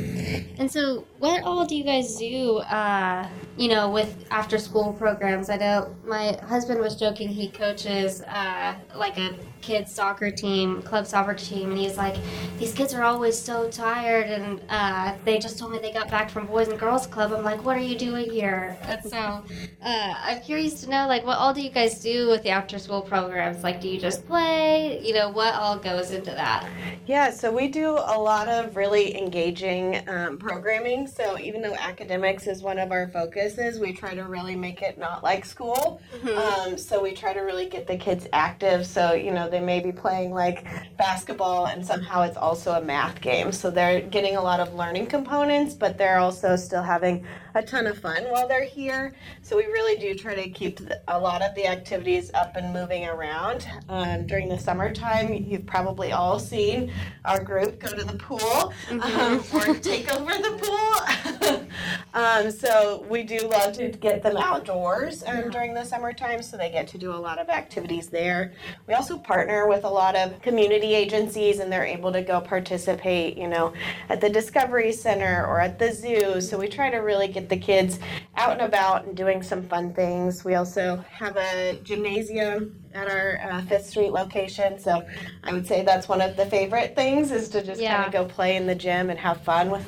And 0.59 0.69
so, 0.71 1.07
what 1.21 1.45
all 1.45 1.65
do 1.65 1.77
you 1.77 1.85
guys 1.85 2.17
do, 2.17 2.57
uh, 2.59 3.29
you 3.57 3.69
know, 3.69 3.89
with 3.89 4.27
after 4.31 4.59
school 4.59 4.93
programs? 4.93 5.49
I 5.49 5.57
know 5.57 5.95
my 6.05 6.37
husband 6.49 6.81
was 6.81 6.97
joking 6.97 7.29
he 7.29 7.49
coaches 7.49 8.23
uh, 8.23 8.75
like 8.97 9.17
a 9.19 9.37
kids 9.61 9.95
soccer 9.95 10.31
team, 10.31 10.83
club 10.83 11.07
soccer 11.07 11.33
team, 11.33 11.71
and 11.71 11.79
he's 11.79 11.97
like, 11.97 12.17
these 12.59 12.75
kids 12.75 12.93
are 12.93 13.03
always 13.03 13.39
so 13.39 13.71
tired, 13.71 14.27
and 14.27 14.61
uh, 14.69 15.15
they 15.25 15.39
just 15.39 15.59
told 15.59 15.71
me 15.71 15.79
they 15.79 15.93
got 15.93 16.11
back 16.11 16.29
from 16.29 16.47
Boys 16.47 16.69
and 16.69 16.79
Girls 16.79 17.07
Club. 17.07 17.33
I'm 17.33 17.45
like, 17.45 17.65
what 17.65 17.77
are 17.77 17.81
you 17.81 17.97
doing 17.97 18.29
here? 18.31 18.77
And 18.83 19.03
so, 19.05 19.17
uh, 19.17 19.43
I'm 19.83 20.41
curious 20.41 20.83
to 20.83 20.91
know, 20.91 21.07
like, 21.07 21.25
what 21.25 21.39
all 21.39 21.55
do 21.55 21.63
you 21.63 21.71
guys 21.71 22.01
do 22.03 22.29
with 22.29 22.43
the 22.43 22.51
after 22.51 22.79
school 22.79 23.01
programs? 23.01 23.63
Like, 23.63 23.81
do 23.81 23.89
you 23.89 24.01
just 24.01 24.27
play? 24.27 25.01
You 25.05 25.15
know, 25.15 25.31
what 25.31 25.55
all 25.55 25.79
goes 25.79 26.04
into 26.11 26.31
that? 26.31 26.69
Yeah, 27.07 27.31
so 27.31 27.53
we 27.53 27.69
do 27.69 27.91
a 27.91 28.19
lot 28.19 28.49
of 28.49 28.77
really 28.77 29.17
engaging 29.17 30.09
um, 30.09 30.39
programming. 30.39 31.07
So 31.07 31.39
even 31.39 31.63
though 31.63 31.75
academics 31.75 32.47
is 32.47 32.63
one 32.63 32.79
of 32.79 32.93
our 32.93 33.09
focuses, 33.09 33.79
we 33.79 33.93
try 33.93 34.15
to 34.15 34.25
really 34.25 34.57
make 34.57 34.83
it 34.83 34.99
not 34.99 35.23
like 35.23 35.45
school. 35.45 36.01
Um, 36.35 36.79
so 36.79 37.03
we 37.03 37.13
try 37.13 37.33
to 37.33 37.41
really 37.41 37.69
get 37.69 37.87
the 37.87 37.97
kids 37.97 38.27
active. 38.33 38.87
So 38.87 39.13
you 39.13 39.31
know 39.31 39.49
they 39.49 39.61
may 39.61 39.81
be 39.81 39.93
playing 39.93 40.33
like 40.33 40.67
basketball, 40.97 41.67
and 41.67 41.85
somehow 41.85 42.23
it's 42.23 42.37
also 42.37 42.73
a 42.73 42.81
math 42.81 43.21
game. 43.21 43.53
So 43.53 43.71
they're 43.71 44.01
getting 44.01 44.37
a 44.37 44.43
lot 44.43 44.61
of 44.61 44.75
learning 44.75 45.07
components, 45.07 45.75
but 45.75 45.99
they're 45.99 46.19
also 46.19 46.57
still 46.57 46.83
having 46.83 47.27
a 47.55 47.63
ton 47.63 47.87
of 47.87 47.99
fun 47.99 48.25
while 48.25 48.49
they're 48.49 48.65
here. 48.65 49.15
So 49.43 49.57
we 49.57 49.65
really 49.67 49.97
do 49.97 50.15
try 50.15 50.35
to 50.35 50.49
keep 50.51 50.79
the, 50.79 51.01
a 51.09 51.19
lot 51.19 51.41
of 51.41 51.55
the 51.55 51.67
activities 51.67 52.33
up 52.35 52.57
and 52.57 52.73
moving 52.73 53.07
around. 53.07 53.67
Um, 53.89 54.27
during 54.27 54.49
the 54.49 54.59
summertime, 54.59 55.33
you've 55.33 55.67
probably 55.67 56.13
all 56.13 56.41
seen 56.41 56.93
our 57.25 57.43
group 57.43 57.79
go 57.79 57.95
to 57.95 58.05
the 58.05 58.19
pool 58.19 58.73
um, 58.91 59.45
or 59.55 59.75
take 59.77 60.13
over 60.13 60.33
the 60.33 60.59
pool. 60.61 61.69
um, 62.15 62.51
so 62.51 63.05
we 63.09 63.23
do 63.23 63.39
love 63.49 63.73
to 63.75 63.89
get 63.89 64.23
them 64.23 64.37
outdoors 64.37 65.23
um, 65.27 65.51
during 65.51 65.75
the 65.75 65.85
summertime, 65.85 66.43
so 66.43 66.57
they 66.57 66.71
get 66.71 66.89
to 66.89 66.99
do 66.99 67.13
a 67.13 67.17
lot 67.17 67.39
of 67.39 67.49
activities 67.49 68.09
there. 68.09 68.53
We 68.89 68.95
also 68.95 69.17
partner 69.17 69.69
with 69.69 69.85
a 69.85 69.89
lot 69.89 70.17
of 70.17 70.41
community 70.43 70.95
agencies, 70.95 71.61
and 71.61 71.71
they're 71.71 71.85
able 71.85 72.13
to 72.13 72.23
go 72.23 72.41
participate, 72.41 73.39
you 73.39 73.47
know, 73.47 73.73
at 74.09 74.21
the 74.21 74.29
Discovery 74.29 74.93
Center 74.93 75.47
or 75.47 75.61
at 75.61 75.79
the 75.79 75.93
zoo. 75.93 76.41
So 76.41 76.59
we 76.59 76.69
try 76.69 76.91
to 76.91 76.99
really 76.99 77.29
get 77.29 77.44
the 77.49 77.57
kids 77.57 77.99
out 78.37 78.53
and 78.53 78.61
about 78.63 79.05
and 79.07 79.17
doing 79.17 79.43
some 79.43 79.63
fun 79.63 79.93
things. 79.95 80.45
We 80.45 80.55
also 80.55 81.05
have 81.11 81.37
a 81.37 81.79
gymnasium 81.83 82.81
at 82.95 83.09
our 83.09 83.41
uh, 83.51 83.63
Fifth 83.63 83.87
Street 83.87 84.11
location, 84.13 84.79
so 84.79 85.05
I 85.43 85.53
would 85.53 85.67
say 85.67 85.83
that's 85.83 86.09
one 86.09 86.21
of 86.21 86.37
the 86.37 86.47
favorite 86.47 86.95
things 86.95 87.31
is 87.33 87.49
to 87.51 87.63
just 87.63 87.81
Yeah. 87.81 87.97
kind 88.03 88.07
of 88.07 88.13
go 88.13 88.25
play 88.35 88.57
in 88.57 88.67
the 88.67 88.75
gym 88.75 89.11
and 89.11 89.19
have 89.19 89.41
fun 89.43 89.71
with 89.71 89.85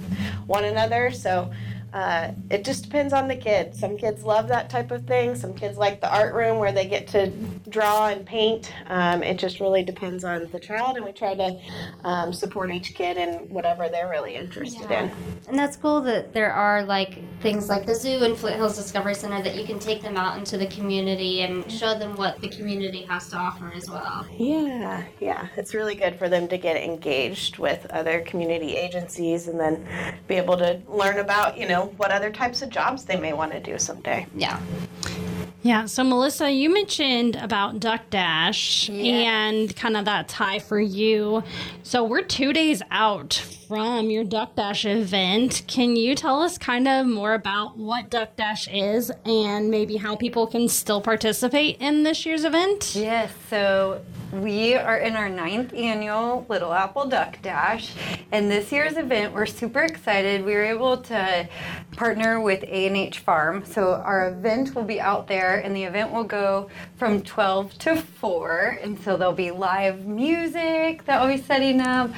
one 0.46 0.64
another. 0.64 1.10
So. 1.10 1.52
Uh, 1.92 2.32
it 2.50 2.64
just 2.64 2.84
depends 2.84 3.12
on 3.12 3.28
the 3.28 3.36
kid. 3.36 3.74
Some 3.74 3.96
kids 3.96 4.22
love 4.22 4.48
that 4.48 4.68
type 4.68 4.90
of 4.90 5.06
thing. 5.06 5.34
Some 5.34 5.54
kids 5.54 5.78
like 5.78 6.00
the 6.00 6.14
art 6.14 6.34
room 6.34 6.58
where 6.58 6.72
they 6.72 6.86
get 6.86 7.06
to 7.08 7.30
draw 7.68 8.08
and 8.08 8.26
paint. 8.26 8.72
Um, 8.88 9.22
it 9.22 9.38
just 9.38 9.60
really 9.60 9.82
depends 9.82 10.24
on 10.24 10.48
the 10.52 10.60
child, 10.60 10.96
and 10.96 11.04
we 11.04 11.12
try 11.12 11.34
to 11.34 11.58
um, 12.04 12.32
support 12.32 12.70
each 12.70 12.94
kid 12.94 13.16
in 13.16 13.48
whatever 13.48 13.88
they're 13.88 14.10
really 14.10 14.34
interested 14.34 14.90
in. 14.90 15.10
And 15.48 15.58
that's 15.58 15.76
cool 15.76 16.00
that 16.02 16.32
there 16.32 16.52
are 16.52 16.82
like 16.82 17.18
things 17.40 17.68
like 17.68 17.86
the 17.86 17.94
zoo 17.94 18.24
and 18.24 18.36
Flint 18.36 18.56
Hills 18.56 18.76
Discovery 18.76 19.14
Center 19.14 19.42
that 19.42 19.56
you 19.56 19.64
can 19.64 19.78
take 19.78 20.02
them 20.02 20.16
out 20.16 20.38
into 20.38 20.58
the 20.58 20.66
community 20.66 21.42
and 21.42 21.70
show 21.70 21.98
them 21.98 22.16
what 22.16 22.40
the 22.40 22.48
community 22.48 23.02
has 23.02 23.28
to 23.30 23.36
offer 23.36 23.72
as 23.74 23.88
well. 23.88 24.26
Yeah, 24.36 25.04
yeah. 25.20 25.48
It's 25.56 25.72
really 25.74 25.94
good 25.94 26.18
for 26.18 26.28
them 26.28 26.48
to 26.48 26.58
get 26.58 26.76
engaged 26.76 27.58
with 27.58 27.86
other 27.90 28.20
community 28.20 28.76
agencies 28.76 29.48
and 29.48 29.58
then 29.58 29.86
be 30.28 30.34
able 30.34 30.56
to 30.58 30.80
learn 30.88 31.18
about, 31.18 31.56
you 31.56 31.66
know, 31.66 31.85
what 31.96 32.10
other 32.10 32.30
types 32.30 32.62
of 32.62 32.70
jobs 32.70 33.04
they 33.04 33.18
may 33.18 33.32
want 33.32 33.52
to 33.52 33.60
do 33.60 33.78
someday. 33.78 34.26
Yeah. 34.34 34.60
Yeah. 35.62 35.86
So, 35.86 36.04
Melissa, 36.04 36.50
you 36.50 36.72
mentioned 36.72 37.34
about 37.36 37.80
Duck 37.80 38.08
Dash 38.10 38.88
and 38.88 39.74
kind 39.74 39.96
of 39.96 40.04
that 40.04 40.28
tie 40.28 40.60
for 40.60 40.78
you. 40.78 41.42
So, 41.82 42.04
we're 42.04 42.22
two 42.22 42.52
days 42.52 42.82
out 42.90 43.34
from 43.66 44.08
your 44.10 44.22
Duck 44.22 44.54
Dash 44.54 44.84
event. 44.84 45.64
Can 45.66 45.96
you 45.96 46.14
tell 46.14 46.40
us 46.40 46.56
kind 46.56 46.86
of 46.86 47.06
more 47.06 47.34
about 47.34 47.76
what 47.76 48.10
Duck 48.10 48.36
Dash 48.36 48.68
is 48.68 49.10
and 49.24 49.70
maybe 49.70 49.96
how 49.96 50.14
people 50.14 50.46
can 50.46 50.68
still 50.68 51.00
participate 51.00 51.78
in 51.80 52.04
this 52.04 52.24
year's 52.24 52.44
event? 52.44 52.94
Yes, 52.94 53.32
so 53.50 54.00
we 54.32 54.74
are 54.74 54.98
in 54.98 55.16
our 55.16 55.28
ninth 55.28 55.72
annual 55.74 56.46
Little 56.48 56.72
Apple 56.72 57.06
Duck 57.06 57.40
Dash, 57.42 57.92
and 58.32 58.50
this 58.50 58.70
year's 58.70 58.96
event, 58.96 59.32
we're 59.32 59.46
super 59.46 59.82
excited. 59.82 60.44
We 60.44 60.52
were 60.54 60.64
able 60.64 60.98
to 60.98 61.48
partner 61.92 62.40
with 62.40 62.62
A&H 62.64 63.20
Farm, 63.20 63.64
so 63.64 63.94
our 63.94 64.28
event 64.28 64.74
will 64.74 64.84
be 64.84 65.00
out 65.00 65.26
there, 65.26 65.45
and 65.54 65.74
the 65.74 65.84
event 65.84 66.12
will 66.12 66.24
go 66.24 66.68
from 66.96 67.22
12 67.22 67.78
to 67.78 67.96
4, 67.96 68.78
and 68.82 68.98
so 69.00 69.16
there'll 69.16 69.32
be 69.32 69.50
live 69.50 70.06
music 70.06 71.04
that 71.04 71.20
we'll 71.20 71.36
be 71.36 71.42
setting 71.42 71.80
up. 71.80 72.10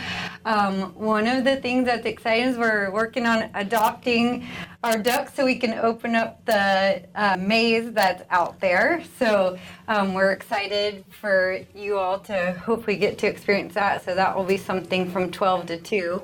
Um, 0.45 0.95
one 0.95 1.27
of 1.27 1.45
the 1.45 1.57
things 1.57 1.87
that's 1.87 2.07
exciting 2.07 2.49
is 2.49 2.57
we're 2.59 2.91
working 2.91 3.27
on 3.27 3.51
adopting 3.55 4.47
our 4.85 4.97
ducks 4.97 5.35
so 5.35 5.45
we 5.45 5.57
can 5.57 5.73
open 5.75 6.15
up 6.15 6.45
the 6.45 7.03
uh, 7.17 7.37
maze 7.41 7.91
that's 7.93 8.23
out 8.31 8.61
there. 8.61 9.03
So 9.19 9.59
um, 9.89 10.15
we're 10.15 10.31
excited 10.31 11.05
for 11.11 11.59
you 11.75 11.99
all 11.99 12.21
to 12.21 12.53
hopefully 12.65 12.97
get 12.97 13.19
to 13.19 13.27
experience 13.27 13.75
that. 13.75 14.05
So 14.05 14.15
that 14.15 14.37
will 14.37 14.45
be 14.45 14.57
something 14.57 15.11
from 15.11 15.33
12 15.33 15.67
to 15.67 15.77
2. 15.79 16.23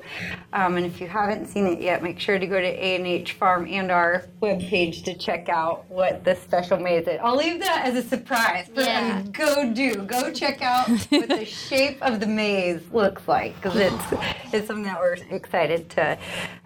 Um, 0.53 0.77
and 0.77 0.85
if 0.85 1.01
you 1.01 1.07
haven't 1.07 1.47
seen 1.47 1.67
it 1.67 1.81
yet, 1.81 2.01
make 2.01 2.17
sure 2.17 2.39
to 2.39 2.47
go 2.47 2.61
to 2.61 2.65
A&H 2.67 3.33
Farm 3.33 3.67
and 3.69 3.91
our 3.91 4.23
webpage 4.41 5.03
to 5.03 5.15
check 5.15 5.49
out 5.49 5.83
what 5.89 6.23
the 6.23 6.35
special 6.35 6.77
maze 6.79 7.07
is. 7.07 7.19
I'll 7.21 7.35
leave 7.35 7.59
that 7.59 7.85
as 7.85 7.95
a 8.05 8.07
surprise 8.07 8.69
Yeah. 8.73 9.21
go 9.33 9.73
do. 9.73 9.95
Go 10.03 10.31
check 10.31 10.61
out 10.61 10.87
what 11.09 11.27
the 11.27 11.43
shape 11.67 12.01
of 12.01 12.21
the 12.21 12.27
maze 12.27 12.81
looks 12.93 13.27
like 13.27 13.53
because 13.61 13.75
it's, 13.75 14.05
it's 14.53 14.67
something 14.67 14.83
that 14.85 14.97
we're 14.99 15.17
excited 15.31 15.89
to 15.89 16.17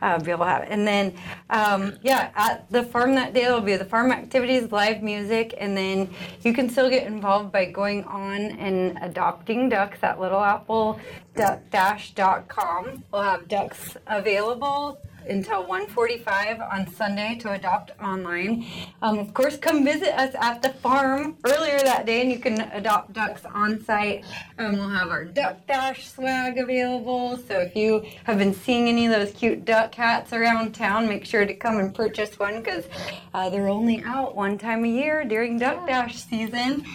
uh, 0.03 0.19
be 0.19 0.29
able 0.29 0.46
to 0.46 0.51
have. 0.51 0.67
And 0.69 0.88
then, 0.88 1.15
um, 1.50 1.79
Um, 1.80 1.98
yeah, 2.04 2.32
at 2.36 2.70
the 2.70 2.84
farm 2.84 3.16
that 3.16 3.34
day, 3.34 3.42
there'll 3.42 3.62
be 3.62 3.76
the 3.78 3.86
farm 3.86 4.12
activities, 4.12 4.72
live 4.72 5.02
music, 5.02 5.56
and 5.58 5.76
then 5.78 6.10
you 6.44 6.54
can 6.54 6.70
still 6.70 6.90
get 6.90 7.08
involved 7.08 7.52
by 7.52 7.66
going 7.66 8.04
on 8.06 8.36
and 8.36 8.98
adopting 9.02 9.68
ducks 9.70 10.00
at 10.04 10.20
littleapple-dash.com. 10.20 13.04
We'll 13.12 13.22
have 13.22 13.48
ducks 13.48 13.98
available 14.08 15.00
until 15.28 15.66
1:45 15.66 16.60
on 16.62 16.88
Sunday 16.88 17.36
to 17.40 17.52
adopt 17.52 17.92
online. 18.02 18.66
Um, 19.02 19.20
of 19.20 19.34
course, 19.34 19.58
come 19.58 19.84
visit 19.84 20.18
us 20.20 20.36
at 20.40 20.62
the 20.62 20.70
farm 20.70 21.38
earlier 21.46 21.80
that 21.80 22.06
day, 22.06 22.22
and 22.22 22.32
you 22.32 22.40
can 22.40 22.62
adopt 22.72 23.14
ducks 23.14 23.44
on 23.46 23.84
site. 23.84 24.26
Um, 24.58 24.74
we'll 24.74 24.90
have 24.90 25.10
our 25.10 25.26
Duck 25.26 25.66
Dash 25.68 26.08
swag 26.08 26.58
available. 26.58 27.38
So 27.38 27.60
if 27.60 27.76
you 27.76 28.06
have 28.24 28.38
been 28.38 28.54
seeing 28.54 28.88
any 28.88 29.06
of 29.06 29.12
those 29.12 29.32
cute 29.32 29.66
duck 29.66 29.94
hats 29.96 30.34
around 30.34 30.74
town, 30.74 31.08
make 31.08 31.26
sure 31.26 31.46
to 31.46 31.54
come 31.54 31.78
and 31.78 31.94
purchase 31.94 32.38
one 32.40 32.62
because 32.62 32.86
uh, 33.34 33.50
they're 33.50 33.70
only 33.70 34.04
out 34.04 34.36
one 34.36 34.58
time 34.58 34.84
a 34.84 34.88
year 34.88 35.24
during 35.26 35.58
Duck 35.58 35.88
Dash 35.88 36.16
season. 36.24 36.86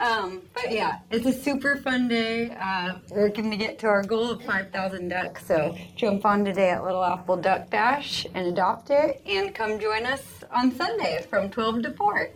Um, 0.00 0.40
but 0.54 0.72
yeah, 0.72 1.00
it's 1.10 1.26
a 1.26 1.32
super 1.32 1.76
fun 1.76 2.08
day. 2.08 2.56
Uh, 2.58 2.94
we're 3.10 3.24
working 3.24 3.50
to 3.50 3.56
get 3.56 3.78
to 3.80 3.86
our 3.86 4.02
goal 4.02 4.30
of 4.30 4.42
5,000 4.42 5.08
ducks. 5.08 5.46
So 5.46 5.76
jump 5.94 6.24
on 6.24 6.42
today 6.44 6.70
at 6.70 6.82
Little 6.82 7.04
Apple 7.04 7.36
Duck 7.36 7.68
Dash 7.68 8.26
and 8.34 8.46
adopt 8.46 8.90
it, 8.90 9.20
and 9.26 9.54
come 9.54 9.78
join 9.78 10.06
us 10.06 10.22
on 10.50 10.72
Sunday 10.74 11.24
from 11.28 11.50
12 11.50 11.82
to 11.82 11.90
4. 11.92 12.30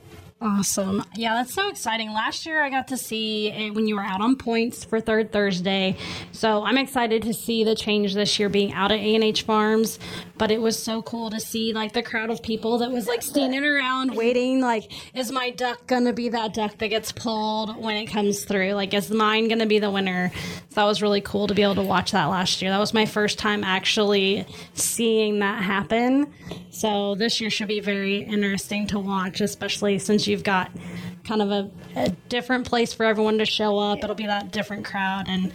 Awesome. 0.45 1.03
Yeah, 1.15 1.37
that's 1.37 1.55
so 1.55 1.71
exciting. 1.71 2.13
Last 2.13 2.45
year 2.45 2.63
I 2.63 2.69
got 2.69 2.89
to 2.89 2.99
see 2.99 3.51
it 3.51 3.75
when 3.75 3.89
you 3.89 3.95
were 3.95 4.03
out 4.03 4.21
on 4.21 4.37
Poyntz 4.37 4.85
for 4.85 5.01
Third 5.01 5.33
Thursday. 5.33 5.97
So 6.33 6.63
I'm 6.65 6.77
excited 6.77 7.23
to 7.23 7.33
see 7.33 7.65
the 7.65 7.75
change 7.75 8.13
this 8.13 8.39
year 8.39 8.51
being 8.51 8.71
out 8.75 8.93
at 8.93 8.99
A&H 8.99 9.45
Farms. 9.45 9.99
But 10.37 10.51
it 10.51 10.61
was 10.61 10.79
so 10.79 11.01
cool 11.01 11.31
to 11.31 11.41
see 11.41 11.73
like 11.73 11.95
the 11.95 12.03
crowd 12.03 12.29
of 12.29 12.43
people 12.43 12.77
that 12.79 12.91
was 12.91 13.07
like 13.07 13.23
standing 13.23 13.65
around 13.65 14.15
waiting. 14.15 14.61
Like, 14.61 14.93
is 15.17 15.33
my 15.33 15.49
duck 15.49 15.87
going 15.87 16.05
to 16.05 16.13
be 16.13 16.29
that 16.29 16.53
duck 16.53 16.77
that 16.77 16.89
gets 16.89 17.11
pulled 17.11 17.81
when 17.83 17.97
it 17.97 18.07
comes 18.07 18.45
through? 18.45 18.73
Like, 18.73 18.93
is 18.93 19.11
mine 19.11 19.49
going 19.49 19.61
to 19.61 19.67
be 19.67 19.79
the 19.79 19.91
winner? 19.91 20.31
So 20.69 20.75
that 20.75 20.85
was 20.85 21.01
really 21.01 21.23
cool 21.23 21.47
to 21.47 21.55
be 21.55 21.63
able 21.63 21.77
to 21.77 21.83
watch 21.83 22.13
that 22.13 22.27
last 22.27 22.61
year. 22.61 22.71
That 22.71 22.81
was 22.81 22.93
my 22.93 23.07
first 23.07 23.39
time 23.39 23.65
actually 23.65 24.45
seeing 24.75 25.39
that 25.39 25.63
happen. 25.63 26.31
So 26.69 27.15
this 27.15 27.41
year 27.41 27.49
should 27.49 27.69
be 27.69 27.81
very 27.81 28.19
interesting 28.19 28.87
to 28.89 28.99
watch, 28.99 29.41
especially 29.41 29.99
since 30.01 30.27
you've 30.35 30.43
got 30.43 30.73
kind 31.23 31.41
of 31.41 31.51
a, 31.53 31.71
a 31.95 32.11
different 32.29 32.67
place 32.67 32.93
for 32.93 33.07
everyone 33.07 33.39
to 33.39 33.47
show 33.47 33.79
up. 33.79 34.03
It'll 34.03 34.17
be 34.17 34.27
that 34.27 34.51
different 34.51 34.85
crowd, 34.85 35.27
and 35.29 35.53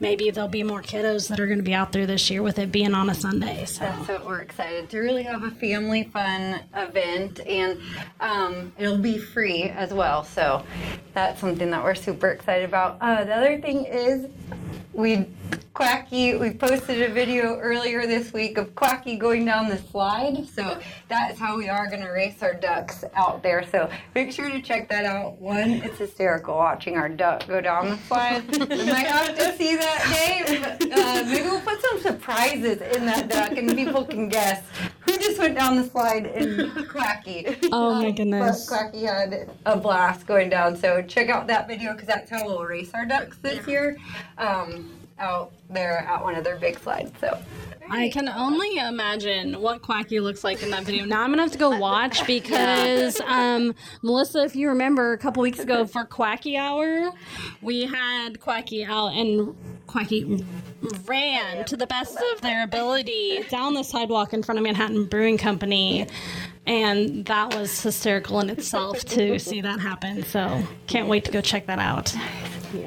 maybe 0.00 0.30
there'll 0.30 0.48
be 0.48 0.62
more 0.62 0.80
kiddos 0.80 1.28
that 1.28 1.38
are 1.38 1.46
going 1.46 1.58
to 1.58 1.64
be 1.64 1.74
out 1.74 1.92
there 1.92 2.06
this 2.06 2.30
year 2.30 2.42
with 2.42 2.58
it 2.58 2.72
being 2.72 2.94
on 2.94 3.10
a 3.10 3.14
Sunday. 3.14 3.66
So 3.66 3.84
what 3.84 4.24
we're 4.24 4.40
excited 4.40 4.88
to 4.88 4.98
really 4.98 5.22
have 5.24 5.42
a 5.42 5.50
family 5.50 6.04
fun 6.04 6.60
event, 6.74 7.40
and 7.46 7.78
um, 8.20 8.72
it'll 8.78 8.96
be 8.96 9.18
free 9.18 9.64
as 9.64 9.92
well. 9.92 10.24
So 10.24 10.64
that's 11.12 11.38
something 11.38 11.70
that 11.70 11.84
we're 11.84 11.94
super 11.94 12.28
excited 12.28 12.64
about. 12.64 12.96
Uh, 13.02 13.24
the 13.24 13.34
other 13.34 13.60
thing 13.60 13.84
is 13.84 14.26
we 14.94 15.26
Quacky, 15.74 16.36
we 16.36 16.52
posted 16.52 17.02
a 17.02 17.12
video 17.12 17.58
earlier 17.58 18.06
this 18.06 18.32
week 18.32 18.58
of 18.58 18.76
Quacky 18.76 19.16
going 19.16 19.44
down 19.44 19.68
the 19.68 19.76
slide. 19.76 20.46
So 20.46 20.80
that 21.08 21.32
is 21.32 21.38
how 21.38 21.56
we 21.56 21.68
are 21.68 21.88
going 21.88 22.02
to 22.02 22.10
race 22.10 22.40
our 22.44 22.54
ducks 22.54 23.02
out 23.14 23.42
there. 23.42 23.66
So 23.72 23.90
make 24.14 24.30
sure 24.30 24.48
to 24.48 24.62
check 24.62 24.88
that 24.90 25.04
out. 25.04 25.40
One, 25.40 25.70
it's 25.82 25.98
hysterical 25.98 26.54
watching 26.54 26.96
our 26.96 27.08
duck 27.08 27.48
go 27.48 27.60
down 27.60 27.90
the 27.90 27.96
slide. 28.06 28.48
we 28.52 28.86
might 28.86 29.08
have 29.08 29.36
to 29.36 29.56
see 29.56 29.74
that 29.74 30.44
day. 30.46 30.60
but, 30.78 30.92
Uh, 30.96 31.24
maybe 31.26 31.42
we'll 31.42 31.60
put 31.60 31.80
some 31.82 32.00
surprises 32.00 32.80
in 32.96 33.04
that 33.06 33.28
duck 33.28 33.50
and 33.58 33.74
people 33.74 34.04
can 34.04 34.28
guess 34.28 34.62
just 35.24 35.38
went 35.38 35.54
down 35.56 35.76
the 35.76 35.84
slide 35.84 36.26
in 36.26 36.70
Quacky. 36.88 37.56
Oh 37.72 37.94
my 37.94 38.08
Um, 38.08 38.14
goodness. 38.14 38.68
But 38.68 38.76
Quacky 38.76 39.02
had 39.04 39.50
a 39.66 39.76
blast 39.76 40.26
going 40.26 40.50
down. 40.50 40.76
So 40.76 41.02
check 41.02 41.28
out 41.28 41.46
that 41.48 41.66
video 41.68 41.92
because 41.92 42.06
that's 42.06 42.30
how 42.30 42.44
we'll 42.46 42.62
race 42.64 42.92
our 42.94 43.06
ducks 43.06 43.36
this 43.38 43.66
year. 43.66 43.96
Um, 44.38 44.90
out 45.20 45.52
there 45.70 45.98
at 45.98 46.22
one 46.22 46.34
of 46.34 46.42
their 46.42 46.56
big 46.56 46.76
slides. 46.78 47.12
So 47.20 47.38
I 47.88 48.08
can 48.08 48.28
only 48.28 48.78
imagine 48.78 49.60
what 49.60 49.80
Quacky 49.80 50.18
looks 50.18 50.42
like 50.42 50.60
in 50.62 50.70
that 50.70 50.82
video. 50.82 51.04
Now 51.04 51.22
I'm 51.22 51.30
gonna 51.30 51.42
have 51.42 51.52
to 51.52 51.58
go 51.58 51.78
watch 51.78 52.26
because 52.26 53.20
um, 53.20 53.76
Melissa, 54.02 54.42
if 54.42 54.56
you 54.56 54.68
remember, 54.68 55.12
a 55.12 55.18
couple 55.18 55.40
weeks 55.42 55.60
ago 55.60 55.86
for 55.86 56.04
Quacky 56.04 56.56
Hour, 56.56 57.12
we 57.62 57.82
had 57.84 58.40
Quacky 58.40 58.84
out 58.84 59.08
and 59.12 59.54
Quacky 59.94 60.44
ran 61.06 61.64
to 61.66 61.76
the 61.76 61.86
best 61.86 62.18
of 62.34 62.40
their 62.40 62.64
ability 62.64 63.44
down 63.48 63.74
the 63.74 63.84
sidewalk 63.84 64.32
in 64.32 64.42
front 64.42 64.58
of 64.58 64.64
Manhattan 64.64 65.04
Brewing 65.04 65.38
Company. 65.38 66.08
And 66.66 67.24
that 67.26 67.54
was 67.54 67.80
hysterical 67.80 68.40
in 68.40 68.50
itself 68.50 69.04
to 69.04 69.38
see 69.38 69.60
that 69.60 69.78
happen. 69.78 70.24
So 70.24 70.66
can't 70.88 71.06
wait 71.08 71.24
to 71.26 71.30
go 71.30 71.40
check 71.40 71.66
that 71.66 71.78
out. 71.78 72.12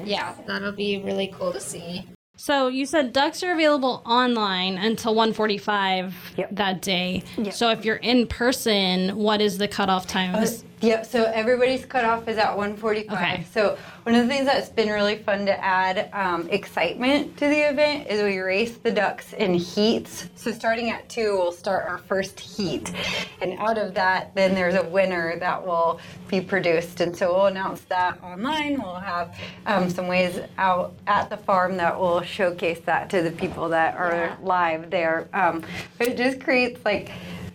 Yeah, 0.04 0.34
that'll 0.46 0.72
be 0.72 1.00
really 1.02 1.32
cool 1.34 1.50
to 1.50 1.60
see. 1.60 2.06
So 2.36 2.68
you 2.68 2.84
said 2.84 3.14
ducks 3.14 3.42
are 3.42 3.52
available 3.52 4.02
online 4.04 4.76
until 4.76 5.14
1:45 5.14 6.12
Yep. 6.36 6.48
that 6.56 6.82
day. 6.82 7.22
So 7.52 7.70
if 7.70 7.86
you're 7.86 7.96
in 7.96 8.26
person, 8.26 9.16
what 9.16 9.40
is 9.40 9.56
the 9.56 9.66
cutoff 9.66 10.06
time? 10.06 10.34
Is- 10.42 10.62
uh, 10.62 10.66
Yep. 10.80 11.06
So 11.06 11.24
everybody's 11.24 11.84
cutoff 11.84 12.28
is 12.28 12.38
at 12.38 12.56
145. 12.56 13.12
Okay. 13.12 13.44
So 13.52 13.76
one 14.04 14.14
of 14.14 14.22
the 14.22 14.28
things 14.28 14.46
that's 14.46 14.68
been 14.68 14.88
really 14.88 15.16
fun 15.16 15.44
to 15.46 15.64
add 15.64 16.08
um, 16.12 16.48
excitement 16.50 17.36
to 17.38 17.48
the 17.48 17.68
event 17.68 18.06
is 18.08 18.22
we 18.22 18.38
race 18.38 18.76
the 18.76 18.92
ducks 18.92 19.32
in 19.32 19.54
heats. 19.54 20.28
So 20.36 20.52
starting 20.52 20.90
at 20.90 21.08
two, 21.08 21.36
we'll 21.36 21.52
start 21.52 21.86
our 21.88 21.98
first 21.98 22.38
heat, 22.38 22.92
and 23.40 23.58
out 23.58 23.76
of 23.76 23.94
that, 23.94 24.34
then 24.34 24.54
there's 24.54 24.76
a 24.76 24.84
winner 24.84 25.38
that 25.40 25.66
will 25.66 26.00
be 26.28 26.40
produced, 26.40 27.00
and 27.00 27.16
so 27.16 27.34
we'll 27.34 27.46
announce 27.46 27.80
that 27.82 28.22
online. 28.22 28.80
We'll 28.80 28.94
have 28.94 29.36
um, 29.66 29.90
some 29.90 30.06
ways 30.06 30.40
out 30.58 30.94
at 31.06 31.28
the 31.28 31.36
farm 31.36 31.76
that 31.78 31.98
will 31.98 32.22
showcase 32.22 32.80
that 32.86 33.10
to 33.10 33.22
the 33.22 33.32
people 33.32 33.68
that 33.70 33.96
are 33.96 34.38
live 34.42 34.90
there. 34.90 35.28
Um, 35.32 35.64
but 35.98 36.08
it 36.08 36.16
just 36.16 36.40
creates 36.40 36.84
like 36.84 37.10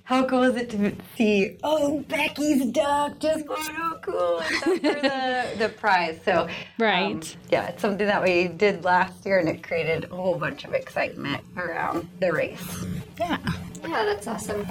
how 0.06 0.26
cool 0.26 0.44
is 0.44 0.56
it 0.58 0.70
to 0.72 0.94
see, 1.18 1.58
oh, 1.64 2.00
Becky's 2.10 2.66
duck 2.72 3.20
just 3.20 3.48
won, 3.48 3.58
oh, 3.60 4.00
cool, 4.02 4.40
and 4.40 4.56
stuff 4.58 4.64
for 4.64 4.80
the, 5.02 5.50
the 5.60 5.70
prize. 5.70 6.20
So, 6.26 6.42
um, 6.44 6.50
Right. 6.78 7.36
yeah, 7.50 7.68
it's 7.68 7.82
something 7.82 8.06
that 8.08 8.22
we 8.22 8.50
did 8.50 8.84
last 8.84 9.26
year, 9.26 9.40
and 9.40 9.48
it 9.48 9.64
created 9.64 10.06
a 10.06 10.16
whole 10.16 10.36
bunch 10.38 10.66
of 10.66 10.74
excitement 10.74 11.42
around 11.56 12.10
the 12.20 12.32
race. 12.34 12.86
yeah. 13.20 13.38
Yeah, 13.82 14.06
that's 14.06 14.28
awesome. 14.28 14.66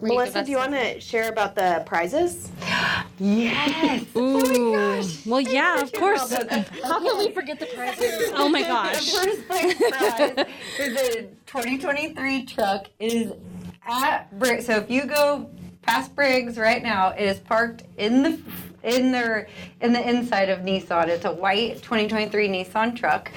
Melissa, 0.00 0.42
do 0.44 0.50
you 0.50 0.56
want 0.58 0.72
to 0.72 1.00
share 1.00 1.28
about 1.30 1.54
the 1.54 1.82
prizes? 1.86 2.50
Yes! 3.18 4.04
Ooh. 4.16 4.40
Oh 4.44 4.72
my 4.72 4.96
gosh. 5.00 5.26
Well, 5.26 5.40
yeah, 5.40 5.80
of 5.80 5.92
course. 5.92 6.32
How 6.82 7.00
can 7.00 7.18
we 7.18 7.30
forget 7.32 7.58
the 7.60 7.66
prizes? 7.66 8.30
Oh 8.34 8.48
my 8.48 8.62
gosh. 8.62 9.10
the 9.12 9.18
First 9.18 9.48
place 9.48 9.74
prize 9.76 10.46
is 10.78 11.16
a 11.16 11.22
2023 11.46 12.44
truck. 12.46 12.86
It 12.98 13.12
is 13.12 13.32
at 13.86 14.38
Briggs. 14.38 14.66
So 14.66 14.76
if 14.76 14.90
you 14.90 15.06
go 15.06 15.50
past 15.84 16.14
Briggs 16.14 16.56
right 16.56 16.82
now. 16.82 17.10
It 17.10 17.24
is 17.24 17.38
parked 17.38 17.82
in 17.96 18.22
the 18.22 18.40
in 18.84 19.10
their 19.12 19.48
in 19.80 19.92
the 19.92 20.08
inside 20.08 20.48
of 20.50 20.60
Nissan. 20.60 21.08
It's 21.08 21.24
a 21.24 21.32
white 21.32 21.76
2023 21.82 22.48
Nissan 22.48 22.94
truck. 22.96 23.30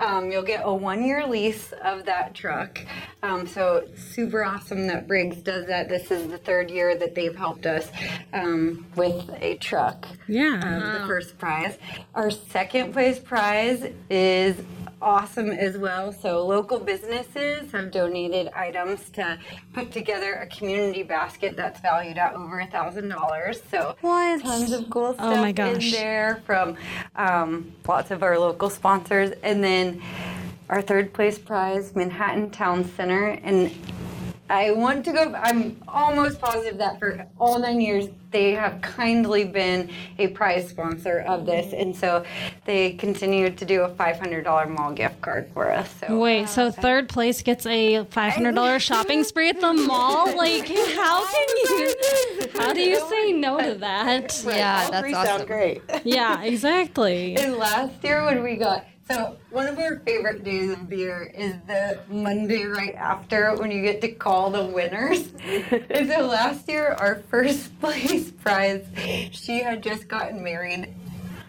Um, 0.00 0.30
you'll 0.30 0.42
get 0.42 0.62
a 0.64 0.72
one 0.74 1.04
year 1.04 1.26
lease 1.26 1.72
of 1.84 2.04
that 2.06 2.34
truck. 2.34 2.78
Um, 3.22 3.46
so 3.46 3.86
super 3.96 4.44
awesome 4.44 4.86
that 4.88 5.06
Briggs 5.06 5.38
does 5.38 5.66
that. 5.66 5.88
This 5.88 6.10
is 6.10 6.28
the 6.28 6.38
third 6.38 6.70
year 6.70 6.96
that 6.96 7.14
they've 7.14 7.36
helped 7.36 7.66
us 7.66 7.88
um, 8.32 8.86
with 8.96 9.30
a 9.40 9.56
truck. 9.56 10.06
Yeah. 10.28 10.60
Um, 10.62 11.00
the 11.02 11.06
first 11.06 11.38
prize. 11.38 11.78
Our 12.14 12.30
second 12.30 12.92
place 12.92 13.18
prize 13.18 13.90
is 14.10 14.56
awesome 15.02 15.50
as 15.50 15.76
well. 15.76 16.10
So 16.10 16.44
local 16.46 16.78
businesses 16.78 17.70
have 17.72 17.90
donated 17.90 18.48
items 18.54 19.10
to 19.10 19.38
put 19.74 19.92
together 19.92 20.34
a 20.34 20.46
community 20.46 21.02
basket 21.02 21.54
that's 21.54 21.80
valued 21.80 22.16
at 22.16 22.34
over 22.34 22.60
a 22.60 22.66
thousand 22.66 23.08
dollars. 23.08 23.60
So 23.70 23.94
What? 24.00 24.42
tons 24.42 24.72
of 24.72 24.85
cool 24.90 25.14
stuff 25.14 25.26
Oh 25.26 25.36
my 25.42 25.52
gosh. 25.52 25.86
in 25.86 25.90
there 25.92 26.42
from 26.46 26.76
um, 27.16 27.72
lots 27.86 28.10
of 28.10 28.22
our 28.22 28.38
local 28.38 28.70
sponsors, 28.70 29.32
and 29.42 29.62
then 29.62 30.02
our 30.68 30.82
third 30.82 31.12
place 31.12 31.38
prize, 31.38 31.94
Manhattan 31.94 32.50
Town 32.50 32.84
Center, 32.96 33.28
and 33.42 33.70
I 34.48 34.70
want 34.72 35.04
to 35.06 35.12
go. 35.12 35.34
I'm 35.34 35.76
almost 35.88 36.40
positive 36.40 36.78
that 36.78 36.98
for 36.98 37.26
all 37.38 37.58
nine 37.58 37.80
years 37.80 38.08
they 38.30 38.52
have 38.52 38.80
kindly 38.82 39.44
been 39.44 39.88
a 40.18 40.28
prize 40.28 40.68
sponsor 40.68 41.20
of 41.20 41.46
this, 41.46 41.72
and 41.72 41.96
so 41.96 42.24
they 42.64 42.92
continue 42.92 43.50
to 43.50 43.64
do 43.64 43.82
a 43.82 43.88
$500 43.88 44.68
mall 44.68 44.92
gift 44.92 45.20
card 45.22 45.48
for 45.54 45.72
us. 45.72 45.92
So 46.00 46.18
Wait, 46.18 46.48
so 46.48 46.70
third 46.70 47.08
place 47.08 47.40
gets 47.42 47.64
a 47.66 48.04
five 48.04 48.34
hundred 48.34 48.54
dollars 48.54 48.82
shopping 48.82 49.24
spree 49.24 49.48
at 49.48 49.60
the 49.60 49.72
mall? 49.72 50.26
Like, 50.36 50.68
how 50.68 51.26
can 51.26 51.48
you? 51.56 51.94
How 52.58 52.72
do 52.72 52.80
you 52.80 53.00
say 53.08 53.32
no 53.32 53.58
to 53.58 53.74
that? 53.76 54.42
Yeah, 54.46 54.82
All 54.84 54.90
that's 54.90 55.00
three 55.00 55.14
awesome. 55.14 55.38
sound 55.38 55.46
great. 55.46 55.82
Yeah, 56.04 56.42
exactly. 56.42 57.36
And 57.46 57.56
last 57.56 58.02
year 58.04 58.24
when 58.24 58.42
we 58.42 58.56
got 58.56 58.84
so 59.08 59.36
one 59.50 59.68
of 59.68 59.78
our 59.78 60.00
favorite 60.00 60.42
days 60.42 60.70
of 60.70 60.90
the 60.90 60.96
year 60.96 61.32
is 61.34 61.54
the 61.68 62.00
Monday 62.08 62.64
right 62.64 62.94
after 62.94 63.54
when 63.54 63.70
you 63.70 63.82
get 63.82 64.00
to 64.00 64.08
call 64.08 64.50
the 64.50 64.64
winners. 64.64 65.32
and 65.90 66.10
so 66.10 66.26
last 66.26 66.68
year 66.68 66.96
our 66.98 67.22
first 67.30 67.78
place 67.80 68.32
prize, 68.32 68.84
she 69.30 69.60
had 69.62 69.82
just 69.82 70.08
gotten 70.08 70.42
married 70.42 70.92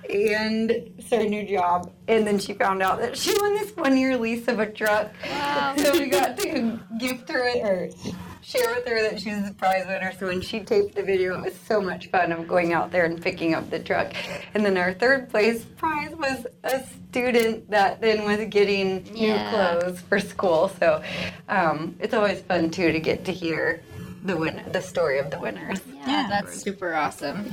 and 0.09 0.93
started 0.99 1.27
a 1.27 1.29
new 1.29 1.47
job 1.47 1.91
and 2.07 2.25
then 2.25 2.39
she 2.39 2.53
found 2.53 2.81
out 2.81 2.99
that 2.99 3.17
she 3.17 3.33
won 3.39 3.53
this 3.55 3.75
one 3.75 3.97
year 3.97 4.17
lease 4.17 4.47
of 4.47 4.59
a 4.59 4.65
truck. 4.65 5.11
So 5.77 5.91
we 5.93 6.07
got 6.07 6.37
to 6.39 6.79
gift 6.99 7.29
her 7.29 7.43
it 7.45 7.63
or 7.63 7.89
share 8.41 8.73
with 8.73 8.87
her 8.87 9.01
that 9.01 9.19
she 9.19 9.29
was 9.29 9.45
the 9.45 9.53
prize 9.53 9.85
winner. 9.85 10.13
So 10.17 10.27
when 10.27 10.39
she 10.39 10.61
taped 10.61 10.95
the 10.95 11.03
video, 11.03 11.37
it 11.37 11.43
was 11.43 11.55
so 11.67 11.81
much 11.81 12.07
fun 12.07 12.31
of 12.31 12.47
going 12.47 12.71
out 12.71 12.91
there 12.91 13.05
and 13.05 13.21
picking 13.21 13.53
up 13.53 13.69
the 13.69 13.79
truck. 13.79 14.13
And 14.53 14.65
then 14.65 14.77
our 14.77 14.93
third 14.93 15.29
place 15.29 15.65
prize 15.65 16.15
was 16.15 16.47
a 16.63 16.81
student 17.09 17.69
that 17.69 17.99
then 17.99 18.23
was 18.23 18.45
getting 18.49 19.03
new 19.11 19.35
clothes 19.49 19.99
for 19.99 20.19
school. 20.19 20.69
So 20.79 21.03
um, 21.49 21.97
it's 21.99 22.13
always 22.13 22.39
fun 22.41 22.69
too 22.69 22.93
to 22.93 22.99
get 22.99 23.25
to 23.25 23.33
hear 23.33 23.81
the 24.27 24.37
win- 24.37 24.63
the 24.71 24.81
story 24.81 25.19
of 25.19 25.31
the 25.31 25.39
winners. 25.39 25.79
Yeah, 26.05 26.27
that's 26.29 26.61
super 26.61 26.93
awesome. 26.93 27.51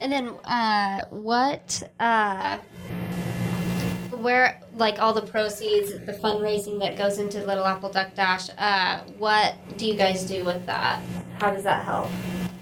And 0.00 0.10
then, 0.12 0.28
uh, 0.44 1.04
what, 1.10 1.82
uh, 2.00 2.58
where, 4.22 4.60
like 4.74 5.00
all 5.00 5.12
the 5.12 5.22
proceeds, 5.22 5.90
the 6.06 6.12
fundraising 6.12 6.78
that 6.80 6.96
goes 6.96 7.18
into 7.18 7.44
Little 7.44 7.64
Apple 7.64 7.90
Duck 7.90 8.14
Dash, 8.14 8.48
uh, 8.58 9.00
what 9.18 9.54
do 9.76 9.86
you 9.86 9.94
guys 9.94 10.24
do 10.24 10.44
with 10.44 10.64
that? 10.66 11.00
How 11.40 11.50
does 11.50 11.64
that 11.64 11.84
help? 11.84 12.08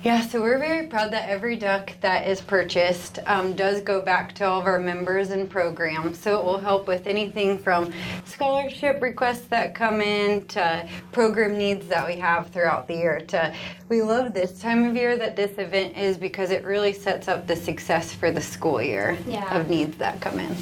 Yeah, 0.03 0.23
so 0.23 0.41
we're 0.41 0.59
very 0.59 0.87
proud 0.87 1.13
that 1.13 1.29
every 1.29 1.57
duck 1.57 1.93
that 2.01 2.27
is 2.27 2.41
purchased 2.41 3.19
um, 3.27 3.53
does 3.53 3.83
go 3.83 4.01
back 4.01 4.35
to 4.37 4.47
all 4.47 4.59
of 4.61 4.67
our 4.67 4.79
members 4.79 5.29
and 5.29 5.49
programs. 5.51 6.19
So 6.19 6.39
it 6.39 6.45
will 6.47 6.57
help 6.57 6.89
with 6.89 7.07
anything 7.07 7.59
from 7.59 7.93
scholarship 8.25 9.03
requests 9.03 9.47
that 9.49 9.75
come 9.75 10.01
in 10.01 10.47
to 10.47 10.89
program 11.13 11.59
needs 11.59 11.87
that 11.89 12.07
we 12.09 12.17
have 12.17 12.49
throughout 12.49 12.89
the 12.89 12.95
year. 12.95 13.21
To 13.29 13.55
we 13.91 14.01
love 14.01 14.33
this 14.33 14.59
time 14.59 14.85
of 14.85 14.97
year 14.97 15.19
that 15.19 15.37
this 15.37 15.59
event 15.59 15.99
is 15.99 16.17
because 16.17 16.51
it 16.51 16.65
really 16.65 16.95
sets 16.95 17.29
up 17.29 17.47
the 17.47 17.57
success 17.57 18.11
for 18.15 18.31
the 18.31 18.41
school 18.41 18.81
year 18.81 19.19
Yeah. 19.27 19.55
of 19.55 19.69
needs 19.69 19.99
that 19.99 20.19
come 20.23 20.39
in. 20.41 20.57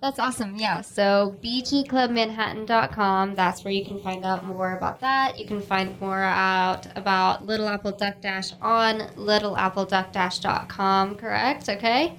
That's 0.00 0.18
awesome. 0.18 0.56
Yeah. 0.56 0.80
So 0.82 1.36
bgclubmanhattan.com. 1.42 3.34
That's 3.34 3.64
where 3.64 3.72
you 3.72 3.84
can 3.84 4.00
find 4.00 4.24
out 4.24 4.44
more 4.44 4.76
about 4.76 5.00
that. 5.00 5.38
You 5.38 5.46
can 5.46 5.60
find 5.60 6.00
more 6.00 6.22
out 6.22 6.86
about 6.96 7.46
Little 7.46 7.68
Apple 7.68 7.92
Duck 7.92 8.20
Dash 8.20 8.52
on 8.62 9.00
littleappleduckdash.com. 9.16 11.16
Correct? 11.16 11.68
Okay. 11.68 12.14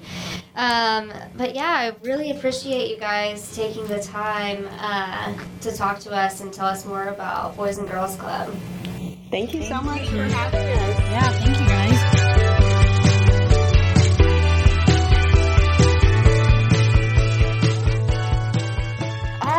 Um, 0.56 1.12
but 1.38 1.56
yeah, 1.56 1.72
I 1.72 1.96
really 2.04 2.32
appreciate 2.32 2.90
you 2.90 2.98
guys 2.98 3.56
taking 3.56 3.88
the 3.88 4.02
time 4.02 4.68
uh, 4.80 5.34
to 5.62 5.76
talk 5.76 6.00
to 6.00 6.12
us 6.12 6.42
and 6.42 6.52
tell 6.52 6.68
us 6.68 6.86
more 6.86 7.06
about 7.06 7.56
Boys 7.56 7.78
and 7.78 7.88
Girls 7.90 8.16
Club. 8.18 8.54
Thank 9.32 9.54
you 9.54 9.64
so 9.64 9.80
much 9.82 10.08
for 10.10 10.24
having 10.24 10.60
us. 10.60 11.00
Yeah, 11.00 11.30
thank 11.30 11.60
you 11.60 11.68
guys. 11.68 12.19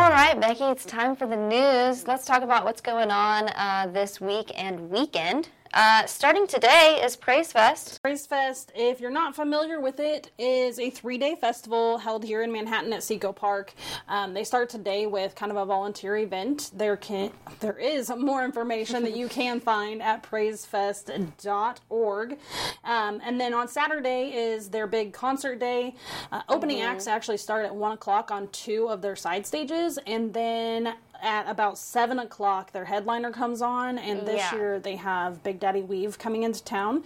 All 0.01 0.09
right, 0.09 0.41
Becky, 0.41 0.63
it's 0.63 0.83
time 0.83 1.15
for 1.15 1.27
the 1.27 1.35
news. 1.35 2.07
Let's 2.07 2.25
talk 2.25 2.41
about 2.41 2.65
what's 2.65 2.81
going 2.81 3.11
on 3.11 3.49
uh, 3.49 3.87
this 3.93 4.19
week 4.19 4.51
and 4.55 4.89
weekend. 4.89 5.49
Uh, 5.73 6.05
starting 6.05 6.45
today 6.47 6.99
is 7.01 7.15
Praise 7.15 7.53
Fest. 7.53 8.01
Praise 8.01 8.25
Fest, 8.25 8.73
if 8.75 8.99
you're 8.99 9.09
not 9.09 9.37
familiar 9.37 9.79
with 9.79 10.01
it, 10.01 10.29
is 10.37 10.77
a 10.77 10.89
three 10.89 11.17
day 11.17 11.37
festival 11.39 11.99
held 11.99 12.25
here 12.25 12.43
in 12.43 12.51
Manhattan 12.51 12.91
at 12.91 12.99
CiCo 12.99 13.33
Park. 13.33 13.73
Um, 14.09 14.33
they 14.33 14.43
start 14.43 14.69
today 14.69 15.05
with 15.05 15.33
kind 15.33 15.49
of 15.49 15.57
a 15.57 15.65
volunteer 15.65 16.17
event. 16.17 16.71
There 16.73 16.97
can 16.97 17.31
there 17.61 17.77
is 17.77 18.11
more 18.17 18.43
information 18.43 19.01
that 19.03 19.15
you 19.15 19.27
can 19.29 19.61
find 19.61 20.01
at 20.01 20.23
praisefest.org. 20.23 22.37
Um, 22.83 23.21
and 23.23 23.39
then 23.39 23.53
on 23.53 23.69
Saturday 23.69 24.33
is 24.35 24.71
their 24.71 24.87
big 24.87 25.13
concert 25.13 25.57
day. 25.57 25.95
Uh, 26.33 26.41
opening 26.49 26.81
acts 26.81 27.07
actually 27.07 27.37
start 27.37 27.65
at 27.65 27.73
one 27.73 27.93
o'clock 27.93 28.29
on 28.29 28.49
two 28.49 28.89
of 28.89 29.01
their 29.01 29.15
side 29.15 29.47
stages, 29.47 29.97
and 30.05 30.33
then 30.33 30.95
at 31.21 31.47
about 31.49 31.77
seven 31.77 32.19
o'clock, 32.19 32.71
their 32.71 32.85
headliner 32.85 33.31
comes 33.31 33.61
on, 33.61 33.97
and 33.97 34.27
this 34.27 34.37
Yeah. 34.51 34.55
year 34.55 34.79
they 34.79 34.95
have 34.95 35.43
Big 35.43 35.59
Daddy 35.59 35.81
Weave 35.81 36.17
coming 36.17 36.43
into 36.43 36.63
town. 36.63 37.03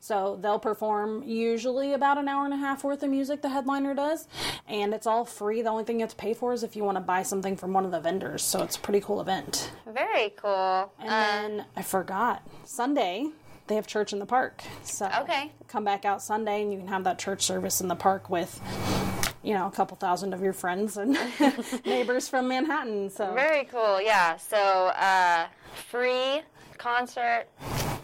So 0.00 0.36
they'll 0.40 0.58
perform 0.58 1.22
usually 1.24 1.92
about 1.92 2.18
an 2.18 2.28
hour 2.28 2.44
and 2.44 2.54
a 2.54 2.58
half 2.58 2.82
worth 2.84 3.02
of 3.02 3.10
music. 3.10 3.42
The 3.42 3.50
headliner 3.50 3.94
does, 3.94 4.26
and 4.66 4.94
it's 4.94 5.06
all 5.06 5.24
free. 5.24 5.62
The 5.62 5.68
only 5.70 5.84
thing 5.84 5.96
you 6.00 6.04
have 6.04 6.10
to 6.10 6.16
pay 6.16 6.34
for 6.34 6.52
is 6.52 6.62
if 6.62 6.74
you 6.76 6.84
want 6.84 6.96
to 6.96 7.00
buy 7.02 7.22
something 7.22 7.56
from 7.56 7.72
one 7.72 7.84
of 7.84 7.90
the 7.90 8.00
vendors. 8.00 8.42
So 8.42 8.62
it's 8.62 8.76
a 8.76 8.80
pretty 8.80 9.00
cool 9.00 9.20
event. 9.20 9.70
Very 9.86 10.30
cool. 10.30 10.92
And 10.98 11.08
Uh, 11.08 11.20
then 11.56 11.64
I 11.76 11.82
forgot 11.82 12.42
Sunday. 12.64 13.28
They 13.66 13.74
have 13.74 13.86
church 13.86 14.14
in 14.14 14.18
the 14.18 14.24
park. 14.26 14.62
So 14.82 15.10
Okay. 15.20 15.52
come 15.66 15.84
back 15.84 16.06
out 16.06 16.22
Sunday 16.22 16.62
and 16.62 16.72
you 16.72 16.78
can 16.78 16.88
have 16.88 17.04
that 17.04 17.18
church 17.18 17.42
service 17.44 17.82
in 17.82 17.88
the 17.88 17.94
park 17.96 18.30
with, 18.30 18.60
you 19.42 19.54
know, 19.54 19.66
a 19.66 19.70
couple 19.70 19.96
thousand 19.96 20.32
of 20.32 20.42
your 20.42 20.52
friends 20.52 20.96
and 20.96 21.16
neighbors 21.86 22.28
from 22.28 22.48
Manhattan. 22.48 23.10
So 23.10 23.32
Very 23.34 23.64
cool. 23.64 24.00
Yeah. 24.00 24.36
So 24.36 24.56
uh, 24.56 25.46
free 25.90 26.42
concert 26.76 27.46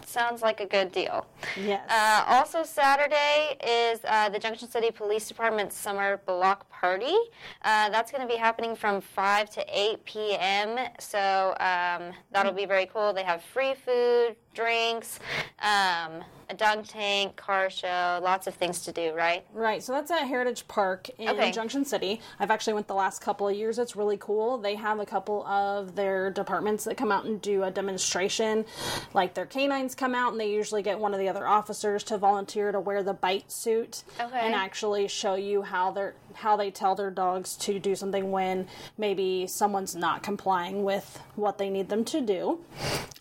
sounds 0.06 0.42
like 0.42 0.60
a 0.60 0.66
good 0.66 0.92
deal. 0.92 1.26
yes. 1.60 1.82
Uh, 1.90 2.24
also, 2.28 2.62
Saturday 2.62 3.56
is 3.66 4.00
uh, 4.04 4.28
the 4.28 4.38
Junction 4.38 4.68
City 4.68 4.90
Police 4.92 5.26
Department's 5.26 5.76
summer 5.76 6.20
block 6.24 6.70
party. 6.70 7.14
Uh, 7.62 7.88
that's 7.90 8.12
going 8.12 8.22
to 8.22 8.32
be 8.32 8.38
happening 8.38 8.76
from 8.76 9.00
5 9.00 9.50
to 9.50 9.64
8 9.68 10.04
p.m. 10.04 10.78
So 11.00 11.56
um, 11.58 12.12
that'll 12.30 12.52
be 12.52 12.66
very 12.66 12.86
cool. 12.86 13.12
They 13.12 13.24
have 13.24 13.42
free 13.42 13.74
food, 13.74 14.36
drinks, 14.54 15.18
um, 15.60 16.22
a 16.48 16.54
dunk 16.54 16.86
tank, 16.88 17.36
car 17.36 17.70
show, 17.70 18.20
lots 18.22 18.46
of 18.46 18.54
things 18.54 18.80
to 18.84 18.92
do, 18.92 19.12
right? 19.14 19.44
Right, 19.52 19.82
so 19.82 19.92
that's 19.92 20.10
at 20.10 20.26
Heritage 20.26 20.66
Park 20.68 21.08
in 21.18 21.28
Okay. 21.30 21.50
Junction 21.50 21.84
City. 21.84 22.20
I've 22.38 22.50
actually 22.50 22.74
went 22.74 22.86
the 22.88 22.94
last 22.94 23.20
couple 23.20 23.48
of 23.48 23.56
years. 23.56 23.78
It's 23.78 23.96
really 23.96 24.16
cool. 24.18 24.58
They 24.58 24.74
have 24.74 25.00
a 25.00 25.06
couple 25.06 25.44
of 25.46 25.94
their 25.94 26.30
departments 26.30 26.84
that 26.84 26.96
come 26.96 27.10
out 27.10 27.24
and 27.24 27.40
do 27.40 27.62
a 27.64 27.70
demonstration. 27.70 28.64
Like 29.12 29.34
their 29.34 29.46
canines 29.46 29.94
come 29.94 30.14
out 30.14 30.32
and 30.32 30.40
they 30.40 30.50
usually 30.50 30.82
get 30.82 30.98
one 30.98 31.12
of 31.14 31.20
the 31.20 31.28
other 31.28 31.46
officers 31.46 32.04
to 32.04 32.18
volunteer 32.18 32.72
to 32.72 32.80
wear 32.80 33.02
the 33.02 33.14
bite 33.14 33.50
suit 33.50 34.04
Okay. 34.20 34.40
and 34.40 34.54
actually 34.54 35.08
show 35.08 35.34
you 35.34 35.62
how 35.62 35.90
they're 35.90 36.14
how 36.34 36.56
they 36.56 36.70
tell 36.70 36.94
their 36.94 37.10
dogs 37.10 37.54
to 37.56 37.78
do 37.78 37.94
something 37.94 38.30
when 38.30 38.66
maybe 38.98 39.46
someone's 39.46 39.94
not 39.96 40.22
complying 40.22 40.84
with 40.84 41.20
what 41.36 41.58
they 41.58 41.70
need 41.70 41.88
them 41.88 42.04
to 42.06 42.20
do. 42.20 42.60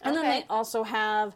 And 0.05 0.15
then 0.17 0.25
they 0.25 0.43
also 0.49 0.83
have 0.83 1.33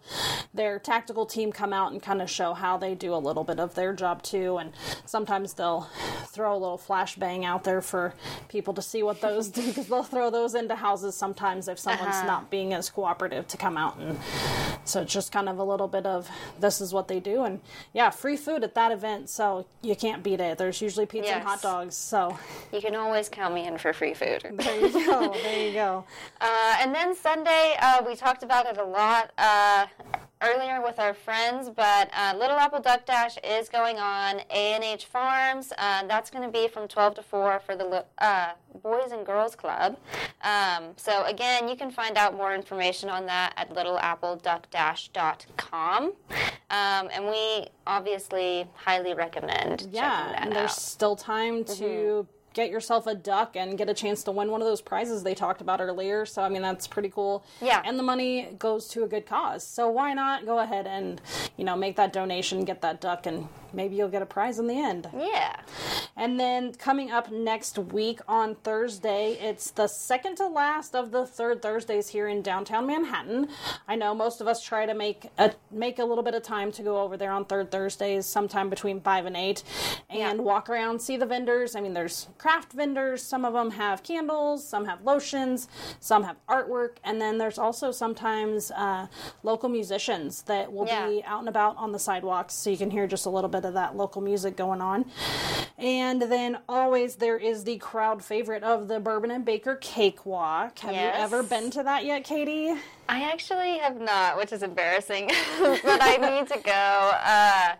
their 0.54 0.78
tactical 0.78 1.26
team 1.26 1.54
come 1.54 1.72
out 1.72 1.94
and 1.94 2.04
kind 2.04 2.22
of 2.22 2.30
show 2.30 2.54
how 2.54 2.76
they 2.78 2.96
do 2.96 3.14
a 3.14 3.18
little 3.18 3.46
bit 3.46 3.60
of 3.62 3.76
their 3.76 3.94
job 3.94 4.22
too. 4.24 4.58
And 4.58 4.74
sometimes 5.06 5.54
they'll 5.54 5.88
throw 6.26 6.54
a 6.54 6.58
little 6.60 6.78
flashbang 6.78 7.46
out 7.46 7.64
there 7.64 7.82
for 7.82 8.14
people 8.50 8.74
to 8.74 8.82
see 8.82 9.04
what 9.04 9.22
those 9.22 9.48
do 9.48 9.66
because 9.68 9.88
they'll 9.88 10.04
throw 10.04 10.30
those 10.30 10.54
into 10.54 10.76
houses 10.76 11.16
sometimes 11.16 11.68
if 11.70 11.80
someone's 11.80 12.16
Uh-huh. 12.16 12.28
not 12.28 12.50
being 12.50 12.74
as 12.74 12.90
cooperative 12.90 13.48
to 13.48 13.58
come 13.58 13.78
out. 13.78 13.98
And 14.00 14.18
so 14.84 15.02
it's 15.02 15.14
just 15.14 15.32
kind 15.32 15.48
of 15.48 15.60
a 15.60 15.64
little 15.64 15.88
bit 15.88 16.06
of 16.06 16.30
this 16.60 16.82
is 16.82 16.94
what 16.94 17.08
they 17.08 17.22
do. 17.22 17.44
And 17.44 17.62
yeah, 17.94 18.10
free 18.10 18.36
food 18.36 18.64
at 18.66 18.76
that 18.76 18.92
event. 18.92 19.30
So 19.30 19.66
you 19.82 19.96
can't 19.96 20.24
beat 20.24 20.42
it. 20.42 20.58
There's 20.58 20.82
usually 20.82 21.06
pizza 21.06 21.32
and 21.36 21.44
hot 21.44 21.54
Yes. 21.56 21.62
Dogs. 21.68 21.96
So 21.96 22.38
You 22.72 22.82
can 22.82 22.96
always 22.96 23.30
count 23.30 23.54
me 23.54 23.68
in 23.68 23.78
for 23.78 23.94
free 23.94 24.14
food. 24.14 24.42
there 24.54 24.80
you 24.80 25.06
go. 25.06 25.34
there 25.44 25.68
you 25.68 25.74
go. 25.74 26.06
Uh, 26.40 26.76
and 26.82 26.94
then 26.94 27.16
Sunday, 27.16 27.76
uh, 27.82 28.02
we 28.06 28.16
talked 28.16 28.44
about 28.44 28.66
it 28.68 28.78
a 28.78 28.84
lot 28.84 29.32
uh, 29.38 29.88
earlier 30.42 30.82
with 30.82 31.00
our 31.00 31.14
friends, 31.14 31.70
but 31.70 32.10
uh, 32.16 32.34
Little 32.38 32.58
Apple 32.58 32.80
Duck 32.80 33.06
Dash 33.06 33.38
is 33.44 33.70
going 33.70 33.98
on 33.98 34.42
A&H 34.50 35.06
Farms. 35.06 35.74
Uh, 35.78 36.06
that's 36.08 36.30
going 36.30 36.44
to 36.44 36.50
be 36.52 36.68
from 36.68 36.88
12 36.88 37.16
to 37.16 37.24
4 37.24 37.62
for 37.66 37.76
the 37.76 38.06
uh, 38.20 38.50
Boys 38.84 39.12
and 39.12 39.26
Girls 39.26 39.56
Club. 39.56 39.98
Um, 40.44 40.94
so 40.96 41.24
again, 41.26 41.68
you 41.68 41.76
can 41.76 41.90
find 41.92 42.18
out 42.18 42.36
more 42.36 42.54
information 42.54 43.10
on 43.10 43.26
that 43.26 43.54
at 43.58 43.74
littleappleduckdash.com. 43.74 46.14
Um, 46.70 47.10
and 47.14 47.28
we 47.28 47.68
obviously 47.86 48.68
highly 48.76 49.14
recommend 49.14 49.88
Yeah, 49.92 50.12
checking 50.12 50.32
that 50.34 50.42
and 50.44 50.52
there's 50.52 50.72
out. 50.72 50.78
Mm-hmm. 50.78 50.82
still 50.82 51.16
time 51.16 51.64
to 51.66 52.28
get 52.58 52.72
yourself 52.72 53.06
a 53.06 53.14
duck 53.14 53.56
and 53.56 53.78
get 53.78 53.88
a 53.88 53.94
chance 53.94 54.24
to 54.24 54.32
win 54.32 54.50
one 54.50 54.62
of 54.62 54.68
those 54.68 54.82
prizes 54.82 55.22
they 55.22 55.36
talked 55.36 55.62
about 55.62 55.80
earlier. 55.80 56.26
So 56.26 56.42
I 56.42 56.50
mean 56.50 56.64
that's 56.64 56.88
pretty 56.88 57.10
cool. 57.10 57.46
Yeah. 57.62 57.84
And 57.86 58.00
the 58.00 58.04
money 58.04 58.50
goes 58.58 58.88
to 58.90 59.04
a 59.04 59.08
good 59.08 59.28
cause. 59.28 59.64
So 59.64 59.88
why 59.90 60.16
not 60.16 60.44
go 60.46 60.58
ahead 60.58 60.88
and, 60.88 61.22
you 61.56 61.64
know, 61.64 61.76
make 61.76 61.96
that 61.98 62.12
donation, 62.12 62.66
get 62.66 62.82
that 62.82 63.00
duck 63.00 63.28
and 63.28 63.48
maybe 63.74 63.96
you'll 63.96 64.08
get 64.10 64.22
a 64.22 64.26
prize 64.26 64.60
in 64.60 64.68
the 64.68 64.80
end. 64.80 65.08
Yeah. 65.18 65.56
And 66.16 66.40
then 66.40 66.74
coming 66.74 67.12
up 67.12 67.32
next 67.32 67.78
week 67.78 68.20
on 68.28 68.56
Thursday, 68.56 69.34
it's 69.40 69.72
the 69.72 69.88
second 69.88 70.36
to 70.38 70.48
last 70.48 70.96
of 70.96 71.12
the 71.12 71.26
third 71.28 71.62
Thursdays 71.62 72.10
here 72.10 72.28
in 72.28 72.42
downtown 72.42 72.88
Manhattan. 72.88 73.50
I 73.88 73.96
know 73.96 74.16
most 74.16 74.42
of 74.42 74.48
us 74.48 74.64
try 74.64 74.86
to 74.86 74.94
make 74.96 75.30
a 75.38 75.54
make 75.72 76.00
a 76.00 76.04
little 76.06 76.24
bit 76.24 76.34
of 76.34 76.42
time 76.44 76.72
to 76.74 76.82
go 76.84 77.02
over 77.02 77.18
there 77.18 77.32
on 77.32 77.46
third 77.46 77.70
Thursdays, 77.72 78.26
sometime 78.26 78.70
between 78.70 79.00
five 79.02 79.26
and 79.26 79.38
eight, 79.38 79.64
and 80.10 80.20
Yeah. 80.40 80.44
walk 80.44 80.70
around, 80.70 81.00
see 81.02 81.18
the 81.18 81.26
vendors. 81.26 81.76
I 81.76 81.82
mean, 81.82 81.94
there's 81.94 82.28
craft 82.38 82.74
vendors. 82.74 83.22
Some 83.22 83.46
of 83.46 83.54
them 83.54 83.72
have 83.72 84.02
candles, 84.04 84.68
some 84.68 84.86
have 84.86 85.04
lotions, 85.04 85.68
some 86.00 86.24
have 86.24 86.38
artwork, 86.50 86.98
and 87.04 87.22
then 87.22 87.38
there's 87.38 87.60
also 87.60 87.92
sometimes 87.92 88.72
uh, 88.72 89.08
local 89.44 89.70
musicians 89.70 90.42
that 90.44 90.72
will 90.74 90.88
Yeah. 90.88 91.08
be 91.08 91.24
out 91.26 91.40
and 91.40 91.50
about 91.50 91.78
on 91.78 91.92
the 91.92 92.00
sidewalks, 92.00 92.54
so 92.56 92.70
you 92.70 92.78
can 92.78 92.90
hear 92.90 93.06
just 93.08 93.26
a 93.26 93.30
little 93.30 93.50
bit 93.50 93.57
of 93.66 93.74
that 93.74 93.96
local 93.96 94.22
music 94.22 94.56
going 94.56 94.82
on. 94.82 95.06
And 95.78 96.22
then 96.24 96.58
always 96.68 97.16
there 97.18 97.38
is 97.38 97.64
the 97.64 97.78
crowd 97.78 98.24
favorite 98.24 98.64
of 98.64 98.88
the 98.88 99.00
Bourbon 99.00 99.30
and 99.30 99.46
Baker 99.46 99.76
Cakewalk. 99.76 100.80
Have 100.80 100.92
Yes. 100.94 101.16
you 101.18 101.24
ever 101.24 101.44
been 101.44 101.70
to 101.72 101.84
that 101.84 102.04
yet, 102.04 102.24
Catie? 102.24 102.74
I 103.10 103.22
actually 103.32 103.78
have 103.78 104.02
not, 104.02 104.38
which 104.38 104.52
is 104.52 104.64
embarrassing, 104.64 105.28
but 105.60 106.02
I 106.02 106.18
need 106.18 106.48
to 106.48 106.58
go. 106.60 106.72
Uh, 106.72 107.76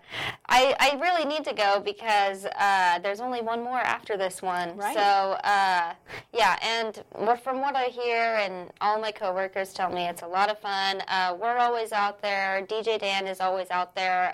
I, 0.48 0.76
I 0.80 0.98
really 1.02 1.26
need 1.26 1.44
to 1.46 1.54
go 1.56 1.82
because 1.84 2.46
uh, 2.46 3.00
there's 3.00 3.20
only 3.20 3.42
one 3.42 3.64
more 3.64 3.80
after 3.80 4.16
this 4.16 4.42
one. 4.44 4.78
Right. 4.78 4.94
So, 4.96 5.02
uh, 5.02 5.94
yeah, 6.34 6.58
and 6.62 7.04
from 7.42 7.60
what 7.62 7.76
I 7.76 7.86
hear 7.86 8.36
and 8.36 8.70
all 8.80 9.02
my 9.02 9.12
coworkers 9.12 9.74
tell 9.74 9.90
me, 9.92 10.04
it's 10.08 10.22
a 10.22 10.28
lot 10.28 10.50
of 10.50 10.60
fun. 10.60 11.02
Uh, 11.08 11.36
we're 11.42 11.58
always 11.58 11.92
out 11.92 12.22
there. 12.22 12.66
DJ 12.70 13.00
Dan 13.00 13.26
is 13.28 13.42
always 13.42 13.70
out 13.72 13.96
there. 13.96 14.32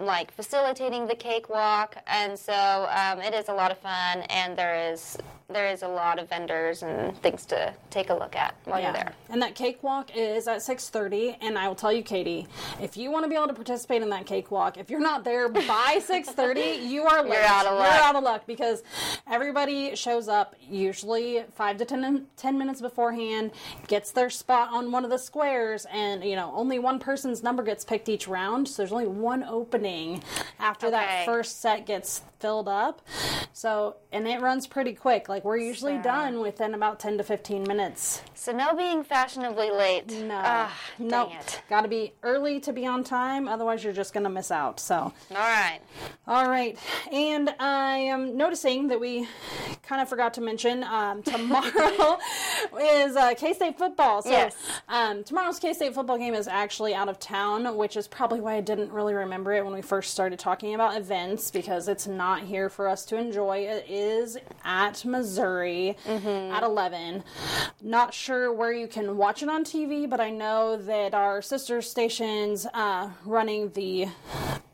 Like 0.00 0.32
facilitating 0.32 1.06
the 1.06 1.14
cakewalk, 1.14 1.96
and 2.06 2.38
so 2.38 2.88
um, 2.90 3.20
it 3.20 3.34
is 3.34 3.48
a 3.48 3.52
lot 3.52 3.70
of 3.70 3.78
fun. 3.78 4.22
And 4.30 4.56
there 4.56 4.92
is 4.92 5.18
there 5.52 5.68
is 5.68 5.82
a 5.82 5.88
lot 5.88 6.18
of 6.18 6.28
vendors 6.28 6.82
and 6.82 7.16
things 7.22 7.44
to 7.46 7.72
take 7.90 8.10
a 8.10 8.14
look 8.14 8.36
at 8.36 8.54
while 8.64 8.80
you're 8.80 8.92
there. 8.92 9.12
And 9.28 9.42
that 9.42 9.54
cakewalk 9.54 10.16
is 10.16 10.46
at 10.48 10.58
6:30 10.58 11.36
and 11.40 11.58
I 11.58 11.68
will 11.68 11.74
tell 11.74 11.92
you 11.92 12.02
Catie, 12.02 12.46
if 12.80 12.96
you 12.96 13.10
want 13.10 13.24
to 13.24 13.28
be 13.28 13.34
able 13.34 13.48
to 13.48 13.54
participate 13.54 14.02
in 14.02 14.08
that 14.10 14.26
cakewalk, 14.26 14.76
if 14.76 14.90
you're 14.90 15.00
not 15.00 15.24
there 15.24 15.48
by 15.48 15.60
6:30, 16.00 16.88
you 16.88 17.02
are 17.04 17.22
late. 17.22 17.44
out 17.44 17.66
of 17.66 17.78
luck. 17.78 17.92
You're 17.94 18.02
out 18.04 18.16
of 18.16 18.22
luck 18.24 18.42
because 18.46 18.82
everybody 19.30 19.94
shows 19.96 20.28
up 20.28 20.54
usually 20.68 21.44
5 21.54 21.76
to 21.78 21.84
10, 21.84 22.26
10 22.36 22.58
minutes 22.58 22.80
beforehand, 22.80 23.50
gets 23.88 24.12
their 24.12 24.30
spot 24.30 24.70
on 24.72 24.92
one 24.92 25.04
of 25.04 25.10
the 25.10 25.18
squares 25.18 25.86
and 25.92 26.24
you 26.24 26.36
know, 26.36 26.52
only 26.54 26.78
one 26.78 26.98
person's 26.98 27.42
number 27.42 27.62
gets 27.62 27.84
picked 27.84 28.08
each 28.08 28.26
round, 28.28 28.68
so 28.68 28.82
there's 28.82 28.92
only 28.92 29.06
one 29.06 29.42
opening 29.44 30.22
after 30.58 30.90
that 30.90 31.24
first 31.24 31.60
set 31.60 31.86
gets 31.86 32.22
filled 32.38 32.68
up. 32.68 33.02
So, 33.52 33.96
and 34.12 34.26
it 34.26 34.40
runs 34.40 34.66
pretty 34.66 34.94
quick. 34.94 35.28
Like 35.28 35.39
we're 35.44 35.56
usually 35.58 35.96
So- 35.98 36.02
done 36.02 36.40
within 36.40 36.74
about 36.74 36.98
10 37.00 37.18
to 37.18 37.24
15 37.24 37.62
minutes. 37.64 38.22
So 38.34 38.52
no 38.52 38.74
being 38.74 39.04
fashionably 39.04 39.70
late. 39.70 40.10
No, 40.10 40.40
Ah, 40.42 40.72
no, 40.98 41.26
dang 41.26 41.36
it. 41.36 41.62
got 41.68 41.82
to 41.82 41.88
be 41.88 42.12
early 42.22 42.58
to 42.60 42.72
be 42.72 42.86
on 42.86 43.04
time. 43.04 43.48
Otherwise, 43.48 43.84
you're 43.84 43.92
just 43.92 44.12
gonna 44.14 44.30
miss 44.30 44.50
out. 44.50 44.80
So, 44.80 44.94
All 44.96 45.12
right. 45.36 45.80
all 46.26 46.48
right. 46.48 46.78
And 47.12 47.54
I 47.58 47.96
am 47.98 48.36
noticing 48.36 48.88
that 48.88 48.98
we 49.00 49.28
kind 49.82 50.00
of 50.00 50.08
forgot 50.08 50.34
to 50.34 50.40
mention 50.40 50.84
um, 50.84 51.22
tomorrow 51.24 52.18
is 52.80 53.16
uh, 53.16 53.34
K 53.36 53.52
State 53.52 53.76
football. 53.78 54.22
So, 54.22 54.30
Yes. 54.30 54.56
um, 54.88 55.22
tomorrow's 55.24 55.58
K 55.58 55.72
State 55.74 55.94
football 55.94 56.16
game 56.18 56.34
is 56.34 56.48
actually 56.48 56.94
out 56.94 57.08
of 57.08 57.18
town, 57.18 57.76
which 57.76 57.96
is 57.96 58.08
probably 58.08 58.40
why 58.40 58.54
I 58.54 58.60
didn't 58.60 58.90
really 58.92 59.14
remember 59.14 59.52
it 59.52 59.64
when 59.64 59.74
we 59.74 59.82
first 59.82 60.12
started 60.12 60.38
talking 60.38 60.74
about 60.74 60.96
events 60.96 61.50
because 61.50 61.88
it's 61.88 62.06
not 62.06 62.42
here 62.42 62.68
for 62.68 62.88
us 62.88 63.04
to 63.06 63.16
enjoy. 63.16 63.58
It 63.58 63.86
is 63.88 64.38
at 64.64 65.04
Missouri 65.04 65.29
at 66.06 66.62
11. 66.62 67.22
Not 67.82 68.12
sure 68.14 68.52
where 68.52 68.72
you 68.72 68.86
can 68.86 69.16
watch 69.16 69.42
it 69.42 69.48
on 69.48 69.64
TV, 69.64 70.08
but 70.08 70.20
I 70.20 70.30
know 70.30 70.76
that 70.76 71.14
our 71.14 71.42
sister 71.42 71.80
stations 71.82 72.66
uh, 72.74 73.10
running 73.24 73.70
the 73.70 74.08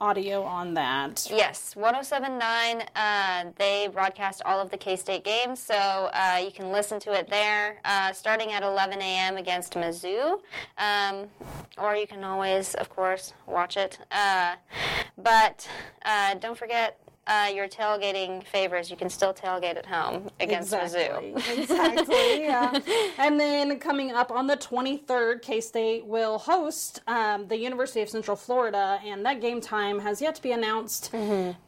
audio 0.01 0.43
on 0.43 0.75
that. 0.75 1.27
Yes, 1.31 1.75
1079, 1.75 2.83
uh, 2.95 3.45
they 3.57 3.89
broadcast 3.93 4.43
all 4.45 4.61
of 4.61 4.71
the 4.71 4.77
K 4.77 4.97
State 4.97 5.25
games, 5.25 5.61
so 5.61 5.75
uh, 5.75 6.41
you 6.45 6.51
can 6.51 6.71
listen 6.73 7.01
to 7.01 7.13
it 7.13 7.29
there 7.29 7.81
uh, 7.85 8.13
starting 8.13 8.53
at 8.53 8.63
11 8.63 9.01
a.m. 9.01 9.37
against 9.37 9.75
Mizzou. 9.75 10.41
Um, 10.79 11.27
or 11.79 11.95
you 11.97 12.07
can 12.07 12.25
always, 12.25 12.75
of 12.75 12.89
course, 12.91 13.33
watch 13.47 13.77
it. 13.77 13.99
Uh, 14.11 14.57
but 15.19 15.69
uh, 16.05 16.35
don't 16.35 16.57
forget, 16.59 16.99
uh, 17.27 17.51
your 17.55 17.69
tailgating 17.69 18.45
favors, 18.47 18.91
you 18.91 18.97
can 18.97 19.11
still 19.11 19.35
tailgate 19.35 19.77
at 19.77 19.87
home 19.87 20.31
against 20.39 20.73
Exactly. 20.73 21.33
Mizzou. 21.33 21.59
Exactly. 21.59 22.43
yeah. 22.45 22.79
And 23.19 23.39
then 23.41 23.79
coming 23.81 24.13
up 24.13 24.31
on 24.31 24.47
the 24.47 24.57
23rd, 24.57 25.43
K 25.43 25.61
State 25.61 26.07
will 26.07 26.39
host 26.39 27.01
um, 27.07 27.49
the 27.49 27.57
University 27.59 28.01
of 28.01 28.09
Central 28.09 28.37
Florida, 28.37 29.01
and 29.05 29.25
that 29.27 29.41
game 29.41 29.61
time 29.61 29.99
has 30.01 30.21
yet 30.23 30.35
to 30.37 30.43
be 30.43 30.53
announced 30.53 31.13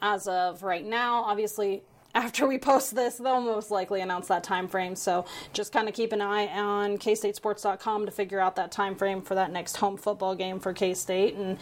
as 0.01 0.29
of 0.29 0.63
right 0.63 0.85
now. 0.85 1.23
Obviously, 1.25 1.83
after 2.15 2.47
we 2.47 2.59
post 2.59 2.95
this, 2.95 3.17
they'll 3.17 3.41
most 3.41 3.71
likely 3.71 4.01
announce 4.01 4.29
that 4.29 4.43
time 4.43 4.67
frame. 4.67 4.97
So 4.97 5.27
just 5.53 5.73
kind 5.73 5.89
of 5.89 5.95
keep 5.95 6.13
an 6.13 6.21
eye 6.23 6.47
on 6.49 6.99
kstatesports.com 6.99 8.07
to 8.07 8.11
figure 8.13 8.41
out 8.41 8.57
that 8.57 8.73
time 8.73 8.95
frame 8.97 9.23
for 9.23 9.35
that 9.35 9.53
next 9.53 9.77
home 9.77 9.97
football 9.97 10.35
game 10.35 10.59
for 10.59 10.73
K 10.73 10.95
State. 10.95 11.35
And, 11.35 11.59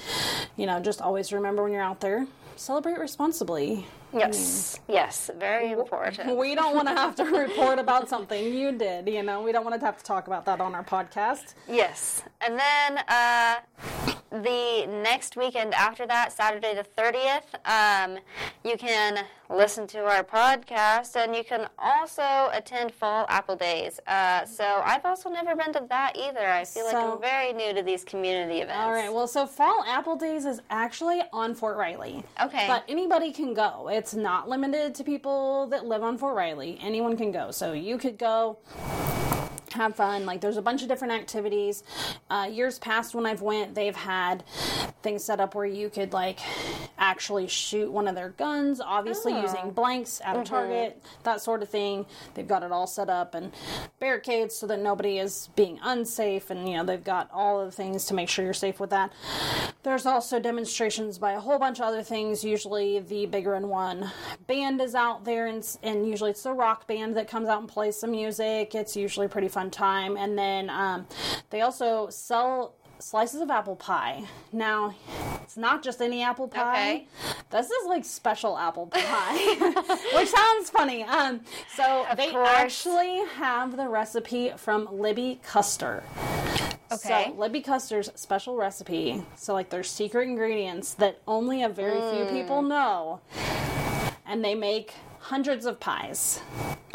you 0.56 0.66
know, 0.66 0.80
just 0.80 1.00
always 1.02 1.32
remember 1.32 1.62
when 1.62 1.72
you're 1.72 1.82
out 1.82 2.00
there, 2.00 2.26
celebrate 2.56 2.98
responsibly. 2.98 3.86
Yes, 4.12 4.80
yes, 4.88 5.30
very 5.38 5.72
important. 5.72 6.36
We 6.36 6.54
don't 6.54 6.74
want 6.74 6.88
to 6.88 6.94
have 6.94 7.14
to 7.16 7.24
report 7.44 7.78
about 7.78 8.08
something 8.08 8.52
you 8.52 8.72
did. 8.72 9.08
You 9.08 9.22
know, 9.22 9.42
we 9.42 9.52
don't 9.52 9.64
want 9.64 9.78
to 9.78 9.84
have 9.84 9.98
to 9.98 10.04
talk 10.04 10.26
about 10.26 10.44
that 10.46 10.60
on 10.60 10.74
our 10.74 10.84
podcast. 10.84 11.54
Yes, 11.68 12.22
and 12.40 12.58
then 12.58 12.98
uh, 13.08 13.56
the 14.30 14.86
next 15.02 15.36
weekend 15.36 15.74
after 15.74 16.06
that, 16.06 16.32
Saturday 16.32 16.74
the 16.74 16.84
thirtieth, 16.84 17.54
um, 17.64 18.18
you 18.64 18.76
can 18.76 19.24
listen 19.48 19.86
to 19.86 20.00
our 20.04 20.24
podcast, 20.24 21.14
and 21.16 21.34
you 21.34 21.44
can 21.44 21.68
also 21.78 22.50
attend 22.52 22.92
Fall 22.92 23.26
Apple 23.28 23.56
Days. 23.56 24.00
Uh, 24.06 24.44
so 24.44 24.82
I've 24.84 25.04
also 25.04 25.30
never 25.30 25.54
been 25.54 25.72
to 25.74 25.84
that 25.88 26.16
either. 26.16 26.46
I 26.46 26.64
feel 26.64 26.84
like 26.84 26.94
I'm 26.94 27.20
very 27.20 27.52
new 27.52 27.72
to 27.74 27.82
these 27.82 28.04
community 28.04 28.60
events. 28.60 28.80
All 28.80 28.92
right. 28.92 29.12
Well, 29.12 29.28
so 29.28 29.46
Fall 29.46 29.84
Apple 29.86 30.16
Days 30.16 30.44
is 30.46 30.60
actually 30.70 31.22
on 31.32 31.54
Fort 31.54 31.76
Riley. 31.76 32.24
Okay. 32.42 32.66
But 32.66 32.84
anybody 32.88 33.32
can 33.32 33.54
go. 33.54 33.88
It's 33.96 34.12
not 34.12 34.46
limited 34.46 34.94
to 34.96 35.04
people 35.04 35.68
that 35.68 35.86
live 35.86 36.02
on 36.02 36.18
Fort 36.18 36.36
Riley. 36.36 36.78
Anyone 36.82 37.16
can 37.16 37.32
go. 37.32 37.50
So 37.50 37.72
you 37.72 37.96
could 37.96 38.18
go 38.18 38.58
have 39.72 39.96
fun 39.96 40.26
like 40.26 40.42
there's 40.42 40.58
a 40.58 40.62
bunch 40.62 40.82
of 40.82 40.88
different 40.88 41.14
activities 41.14 41.82
uh, 42.30 42.48
years 42.50 42.78
past 42.78 43.14
when 43.14 43.26
i've 43.26 43.42
went 43.42 43.74
they've 43.74 43.96
had 43.96 44.42
things 45.06 45.22
set 45.22 45.38
up 45.38 45.54
where 45.54 45.64
you 45.64 45.88
could 45.88 46.12
like 46.12 46.40
actually 46.98 47.46
shoot 47.46 47.92
one 47.92 48.08
of 48.08 48.16
their 48.16 48.30
guns 48.30 48.80
obviously 48.80 49.32
using 49.40 49.70
blanks 49.70 50.20
at 50.24 50.36
a 50.36 50.42
target 50.42 51.00
that 51.22 51.40
sort 51.40 51.62
of 51.62 51.68
thing. 51.68 52.06
They've 52.34 52.46
got 52.46 52.62
it 52.64 52.72
all 52.72 52.86
set 52.88 53.08
up 53.08 53.34
and 53.34 53.52
barricades 54.00 54.56
so 54.56 54.66
that 54.66 54.80
nobody 54.80 55.18
is 55.18 55.48
being 55.54 55.78
unsafe 55.82 56.50
and 56.50 56.68
you 56.68 56.76
know 56.76 56.84
they've 56.84 57.02
got 57.02 57.30
all 57.32 57.60
of 57.60 57.66
the 57.66 57.76
things 57.76 58.06
to 58.06 58.14
make 58.14 58.28
sure 58.28 58.44
you're 58.44 58.54
safe 58.54 58.80
with 58.80 58.90
that. 58.90 59.12
There's 59.82 60.06
also 60.06 60.40
demonstrations 60.40 61.18
by 61.18 61.32
a 61.32 61.40
whole 61.40 61.58
bunch 61.58 61.78
of 61.78 61.84
other 61.84 62.02
things. 62.02 62.42
Usually 62.42 62.98
the 62.98 63.26
Big 63.26 63.46
Red 63.46 63.62
One 63.62 64.10
band 64.46 64.80
is 64.80 64.94
out 64.94 65.24
there 65.24 65.46
and, 65.46 65.64
and 65.82 66.08
usually 66.08 66.30
it's 66.30 66.42
the 66.42 66.52
rock 66.52 66.88
band 66.88 67.16
that 67.16 67.28
comes 67.28 67.48
out 67.48 67.60
and 67.60 67.68
plays 67.68 67.96
some 67.96 68.10
music. 68.10 68.74
It's 68.74 68.96
usually 68.96 69.26
a 69.26 69.28
pretty 69.28 69.48
fun 69.48 69.70
time. 69.70 70.16
And 70.16 70.36
then 70.36 70.70
um, 70.70 71.06
they 71.50 71.60
also 71.60 72.08
sell 72.10 72.75
slices 72.98 73.40
of 73.40 73.50
apple 73.50 73.76
pie 73.76 74.24
now 74.52 74.94
it's 75.42 75.56
not 75.56 75.82
just 75.82 76.00
any 76.00 76.22
apple 76.22 76.48
pie 76.48 76.70
Okay. 76.70 77.08
this 77.50 77.70
is 77.70 77.86
like 77.86 78.04
special 78.04 78.56
apple 78.58 78.86
pie 78.92 79.54
which 80.14 80.28
sounds 80.28 80.70
funny 80.70 81.02
um, 81.04 81.40
so 81.74 82.06
they 82.16 82.30
course. 82.30 82.48
actually 82.48 83.24
have 83.34 83.76
the 83.76 83.88
recipe 83.88 84.52
from 84.56 84.88
libby 84.90 85.40
custer 85.44 86.02
Okay. 86.92 87.24
so 87.32 87.34
Libby 87.40 87.62
Custer's 87.62 88.12
special 88.14 88.54
recipe. 88.54 89.20
So 89.34 89.54
like 89.54 89.70
there's 89.70 89.90
secret 89.90 90.28
ingredients 90.28 90.94
that 90.94 91.18
only 91.26 91.64
a 91.64 91.68
very 91.68 92.00
few 92.12 92.26
people 92.26 92.62
know. 92.62 93.18
And 94.24 94.44
they 94.44 94.54
make 94.54 94.94
hundreds 95.26 95.66
of 95.66 95.80
pies. 95.80 96.40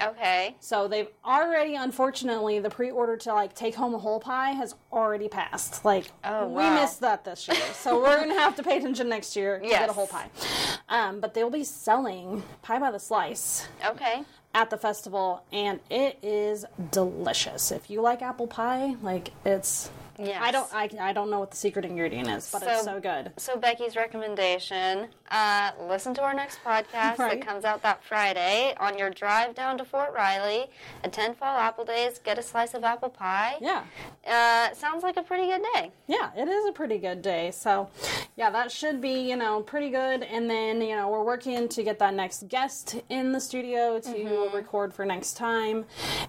Okay. 0.02 0.56
So 0.62 0.88
they've 0.88 1.10
already 1.26 1.76
unfortunately 1.76 2.60
the 2.60 2.70
pre-order 2.70 3.18
to 3.18 3.34
like 3.34 3.54
take 3.54 3.76
home 3.76 3.94
a 3.94 3.98
whole 3.98 4.20
pie 4.22 4.52
has 4.52 4.74
already 4.92 5.28
passed. 5.28 5.84
Like 5.84 6.06
Oh, 6.24 6.48
we 6.48 6.56
wow. 6.56 6.76
missed 6.82 7.02
that 7.02 7.26
this 7.26 7.48
year. 7.48 7.58
So 7.74 8.00
we're 8.02 8.16
going 8.18 8.30
to 8.30 8.40
have 8.40 8.56
to 8.56 8.64
pay 8.64 8.78
attention 8.78 9.10
next 9.10 9.36
year 9.36 9.60
to 9.60 9.68
get 9.68 9.90
a 9.90 9.94
whole 9.94 10.08
pie. 10.08 10.30
Um, 10.88 11.20
but 11.20 11.34
they'll 11.34 11.50
be 11.50 11.64
selling 11.66 12.42
pie 12.62 12.80
by 12.80 12.90
the 12.92 13.00
slice 13.00 13.68
Okay. 13.86 14.24
at 14.54 14.70
the 14.70 14.78
festival 14.78 15.44
and 15.52 15.80
it 15.90 16.18
is 16.24 16.66
delicious. 16.92 17.72
If 17.72 17.90
you 17.90 18.02
like 18.02 18.22
apple 18.22 18.48
pie, 18.48 18.96
like 19.02 19.32
it's 19.46 19.90
Yes. 20.24 20.40
I 20.42 20.52
don't 20.52 20.74
I, 20.74 20.90
I 21.10 21.14
don't 21.14 21.30
know 21.30 21.40
what 21.40 21.52
the 21.52 21.58
secret 21.58 21.86
ingredient 21.86 22.28
is, 22.30 22.50
but 22.52 22.64
it's 22.64 22.84
so 22.84 23.00
good. 23.00 23.32
So 23.38 23.58
Becky's 23.58 23.96
recommendation: 23.96 25.08
uh, 25.30 25.72
listen 25.88 26.14
to 26.16 26.22
our 26.22 26.34
next 26.34 26.60
podcast 26.64 27.18
Right. 27.18 27.40
that 27.40 27.42
comes 27.46 27.66
out 27.66 27.82
that 27.84 28.04
Friday. 28.04 28.74
On 28.80 28.98
your 28.98 29.10
drive 29.10 29.56
down 29.56 29.78
to 29.78 29.86
Fort 29.86 30.14
Riley, 30.14 30.68
attend 31.04 31.38
Fall 31.38 31.58
Apple 31.58 31.86
Days, 31.86 32.20
get 32.20 32.38
a 32.38 32.42
slice 32.44 32.74
of 32.74 32.84
apple 32.84 33.10
pie. 33.10 33.56
Yeah. 33.62 33.84
Uh, 34.28 34.74
sounds 34.74 35.04
like 35.04 35.18
a 35.18 35.24
pretty 35.24 35.48
good 35.48 35.62
day. 35.74 35.92
Yeah, 36.08 36.30
it 36.38 36.48
is 36.48 36.66
a 36.68 36.72
pretty 36.72 36.98
good 36.98 37.22
day. 37.22 37.52
So, 37.52 37.90
yeah, 38.36 38.50
that 38.52 38.72
should 38.72 39.02
be, 39.02 39.30
you 39.30 39.36
know, 39.36 39.62
pretty 39.62 39.90
good. 39.90 40.24
And 40.24 40.50
then, 40.50 40.82
you 40.82 40.96
know, 40.96 41.10
we're 41.10 41.24
working 41.24 41.68
to 41.70 41.84
get 41.84 42.00
that 42.00 42.14
next 42.14 42.48
guest 42.48 42.96
in 43.10 43.32
the 43.32 43.40
studio 43.42 44.00
to 44.00 44.10
Mm-hmm. 44.12 44.56
record 44.56 44.94
for 44.94 45.06
next 45.06 45.34
time. 45.34 45.86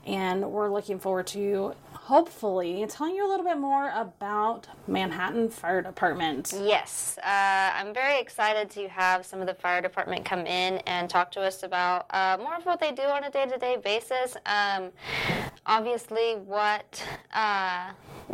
And 0.06 0.50
we're 0.50 0.70
looking 0.70 0.98
forward 0.98 1.26
to 1.28 1.74
hopefully 2.04 2.84
telling 2.88 3.14
you 3.14 3.24
a 3.24 3.30
little 3.30 3.46
bit 3.46 3.58
more 3.58 3.90
about 3.94 4.66
Manhattan 4.88 5.48
Fire 5.48 5.80
Department. 5.80 6.52
Yes, 6.60 7.16
uh, 7.22 7.70
I'm 7.74 7.94
very 7.94 8.20
excited 8.20 8.68
to 8.70 8.88
have 8.88 9.24
some 9.24 9.40
of 9.40 9.46
the 9.46 9.54
fire 9.54 9.80
department 9.80 10.24
come 10.24 10.40
in 10.40 10.78
and 10.88 11.08
talk 11.08 11.30
to 11.32 11.40
us 11.40 11.62
about 11.62 12.06
uh, 12.10 12.38
more 12.40 12.56
of 12.56 12.66
what 12.66 12.80
they 12.80 12.90
do 12.90 13.02
on 13.02 13.22
a 13.22 13.30
day-to-day 13.30 13.76
basis. 13.84 14.36
Um, 14.46 14.90
obviously, 15.64 16.34
what 16.44 17.00
uh, 17.34 17.90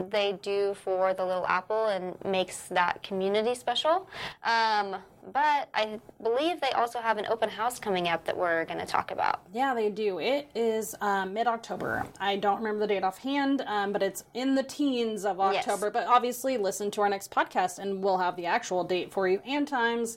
they 0.08 0.38
do 0.40 0.72
for 0.72 1.12
the 1.12 1.24
Little 1.24 1.46
Apple 1.46 1.88
and 1.88 2.16
makes 2.24 2.68
that 2.68 3.02
community 3.02 3.54
special. 3.54 4.08
Um, 4.44 4.96
but 5.32 5.68
I 5.74 6.00
believe 6.22 6.60
they 6.60 6.70
also 6.70 7.00
have 7.00 7.18
an 7.18 7.26
open 7.26 7.48
house 7.48 7.78
coming 7.78 8.08
up 8.08 8.24
that 8.24 8.36
we're 8.36 8.64
going 8.64 8.80
to 8.80 8.86
talk 8.86 9.10
about. 9.10 9.40
Yeah, 9.52 9.74
they 9.74 9.90
do. 9.90 10.18
It 10.18 10.48
is 10.54 10.94
um, 11.00 11.34
mid 11.34 11.46
October. 11.46 12.04
I 12.20 12.36
don't 12.36 12.58
remember 12.58 12.80
the 12.80 12.86
date 12.88 13.04
offhand, 13.04 13.62
um, 13.66 13.92
but 13.92 14.02
it's 14.02 14.24
in 14.34 14.54
the 14.54 14.62
teens 14.62 15.24
of 15.24 15.38
Yes. 15.38 15.66
October. 15.66 15.90
But 15.90 16.06
obviously, 16.06 16.56
listen 16.58 16.90
to 16.92 17.00
our 17.02 17.08
next 17.08 17.30
podcast 17.30 17.78
and 17.78 18.02
we'll 18.02 18.18
have 18.18 18.36
the 18.36 18.46
actual 18.46 18.84
date 18.84 19.12
for 19.12 19.28
you 19.28 19.40
and 19.46 19.66
times. 19.66 20.16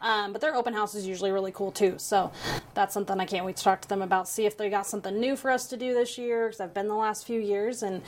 Um, 0.00 0.32
but 0.32 0.40
their 0.40 0.54
open 0.54 0.74
house 0.74 0.94
is 0.94 1.06
usually 1.06 1.30
really 1.30 1.52
cool 1.52 1.72
too. 1.72 1.94
So 1.98 2.30
that's 2.74 2.92
something 2.94 3.18
I 3.20 3.24
can't 3.26 3.44
wait 3.46 3.56
to 3.56 3.64
talk 3.64 3.80
to 3.82 3.88
them 3.88 4.02
about. 4.02 4.28
See 4.28 4.46
if 4.46 4.56
they 4.56 4.68
got 4.70 4.86
something 4.86 5.18
new 5.18 5.36
for 5.36 5.50
us 5.50 5.66
to 5.68 5.76
do 5.76 5.94
this 5.94 6.18
year 6.18 6.46
because 6.48 6.60
I've 6.60 6.74
been 6.74 6.88
the 6.88 6.94
last 6.94 7.26
few 7.26 7.40
years 7.40 7.82
and 7.82 8.02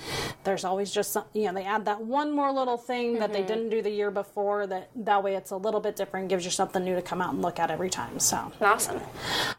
there's 0.44 0.64
always 0.64 0.90
just 0.90 1.12
some, 1.12 1.24
you 1.32 1.46
know, 1.46 1.52
they 1.54 1.64
add 1.64 1.84
that 1.86 2.00
one 2.02 2.32
more 2.32 2.52
little 2.52 2.76
thing 2.76 3.18
that 3.18 3.32
they 3.32 3.42
didn't 3.42 3.70
do 3.70 3.82
the 3.82 3.90
year 3.90 4.10
before 4.10 4.66
that 4.66 4.90
that 4.96 5.22
way 5.22 5.34
it's 5.34 5.50
a 5.50 5.56
little 5.56 5.80
bit 5.80 5.96
different, 5.96 6.28
gives 6.38 6.44
you 6.44 6.52
something 6.52 6.84
new 6.84 6.94
to 6.94 7.02
come 7.02 7.20
out 7.20 7.32
and 7.32 7.42
look 7.42 7.58
at 7.58 7.68
every 7.68 7.90
time. 7.90 8.20
So. 8.20 8.52
Awesome. 8.60 9.00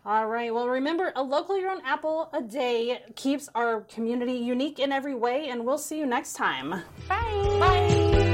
All 0.06 0.28
right. 0.28 0.54
Well, 0.54 0.70
remember, 0.70 1.12
a 1.14 1.22
locally 1.22 1.62
grown 1.62 1.82
apple 1.84 2.30
a 2.32 2.42
day 2.42 3.02
keeps 3.16 3.50
our 3.54 3.82
community 3.82 4.34
unique 4.34 4.80
in 4.80 4.94
every 4.94 5.16
way, 5.16 5.50
and 5.50 5.66
we'll 5.66 5.78
see 5.78 6.00
you 6.00 6.06
next 6.06 6.34
time. 6.34 6.84
Bye. 7.10 7.58
Bye. 7.60 8.29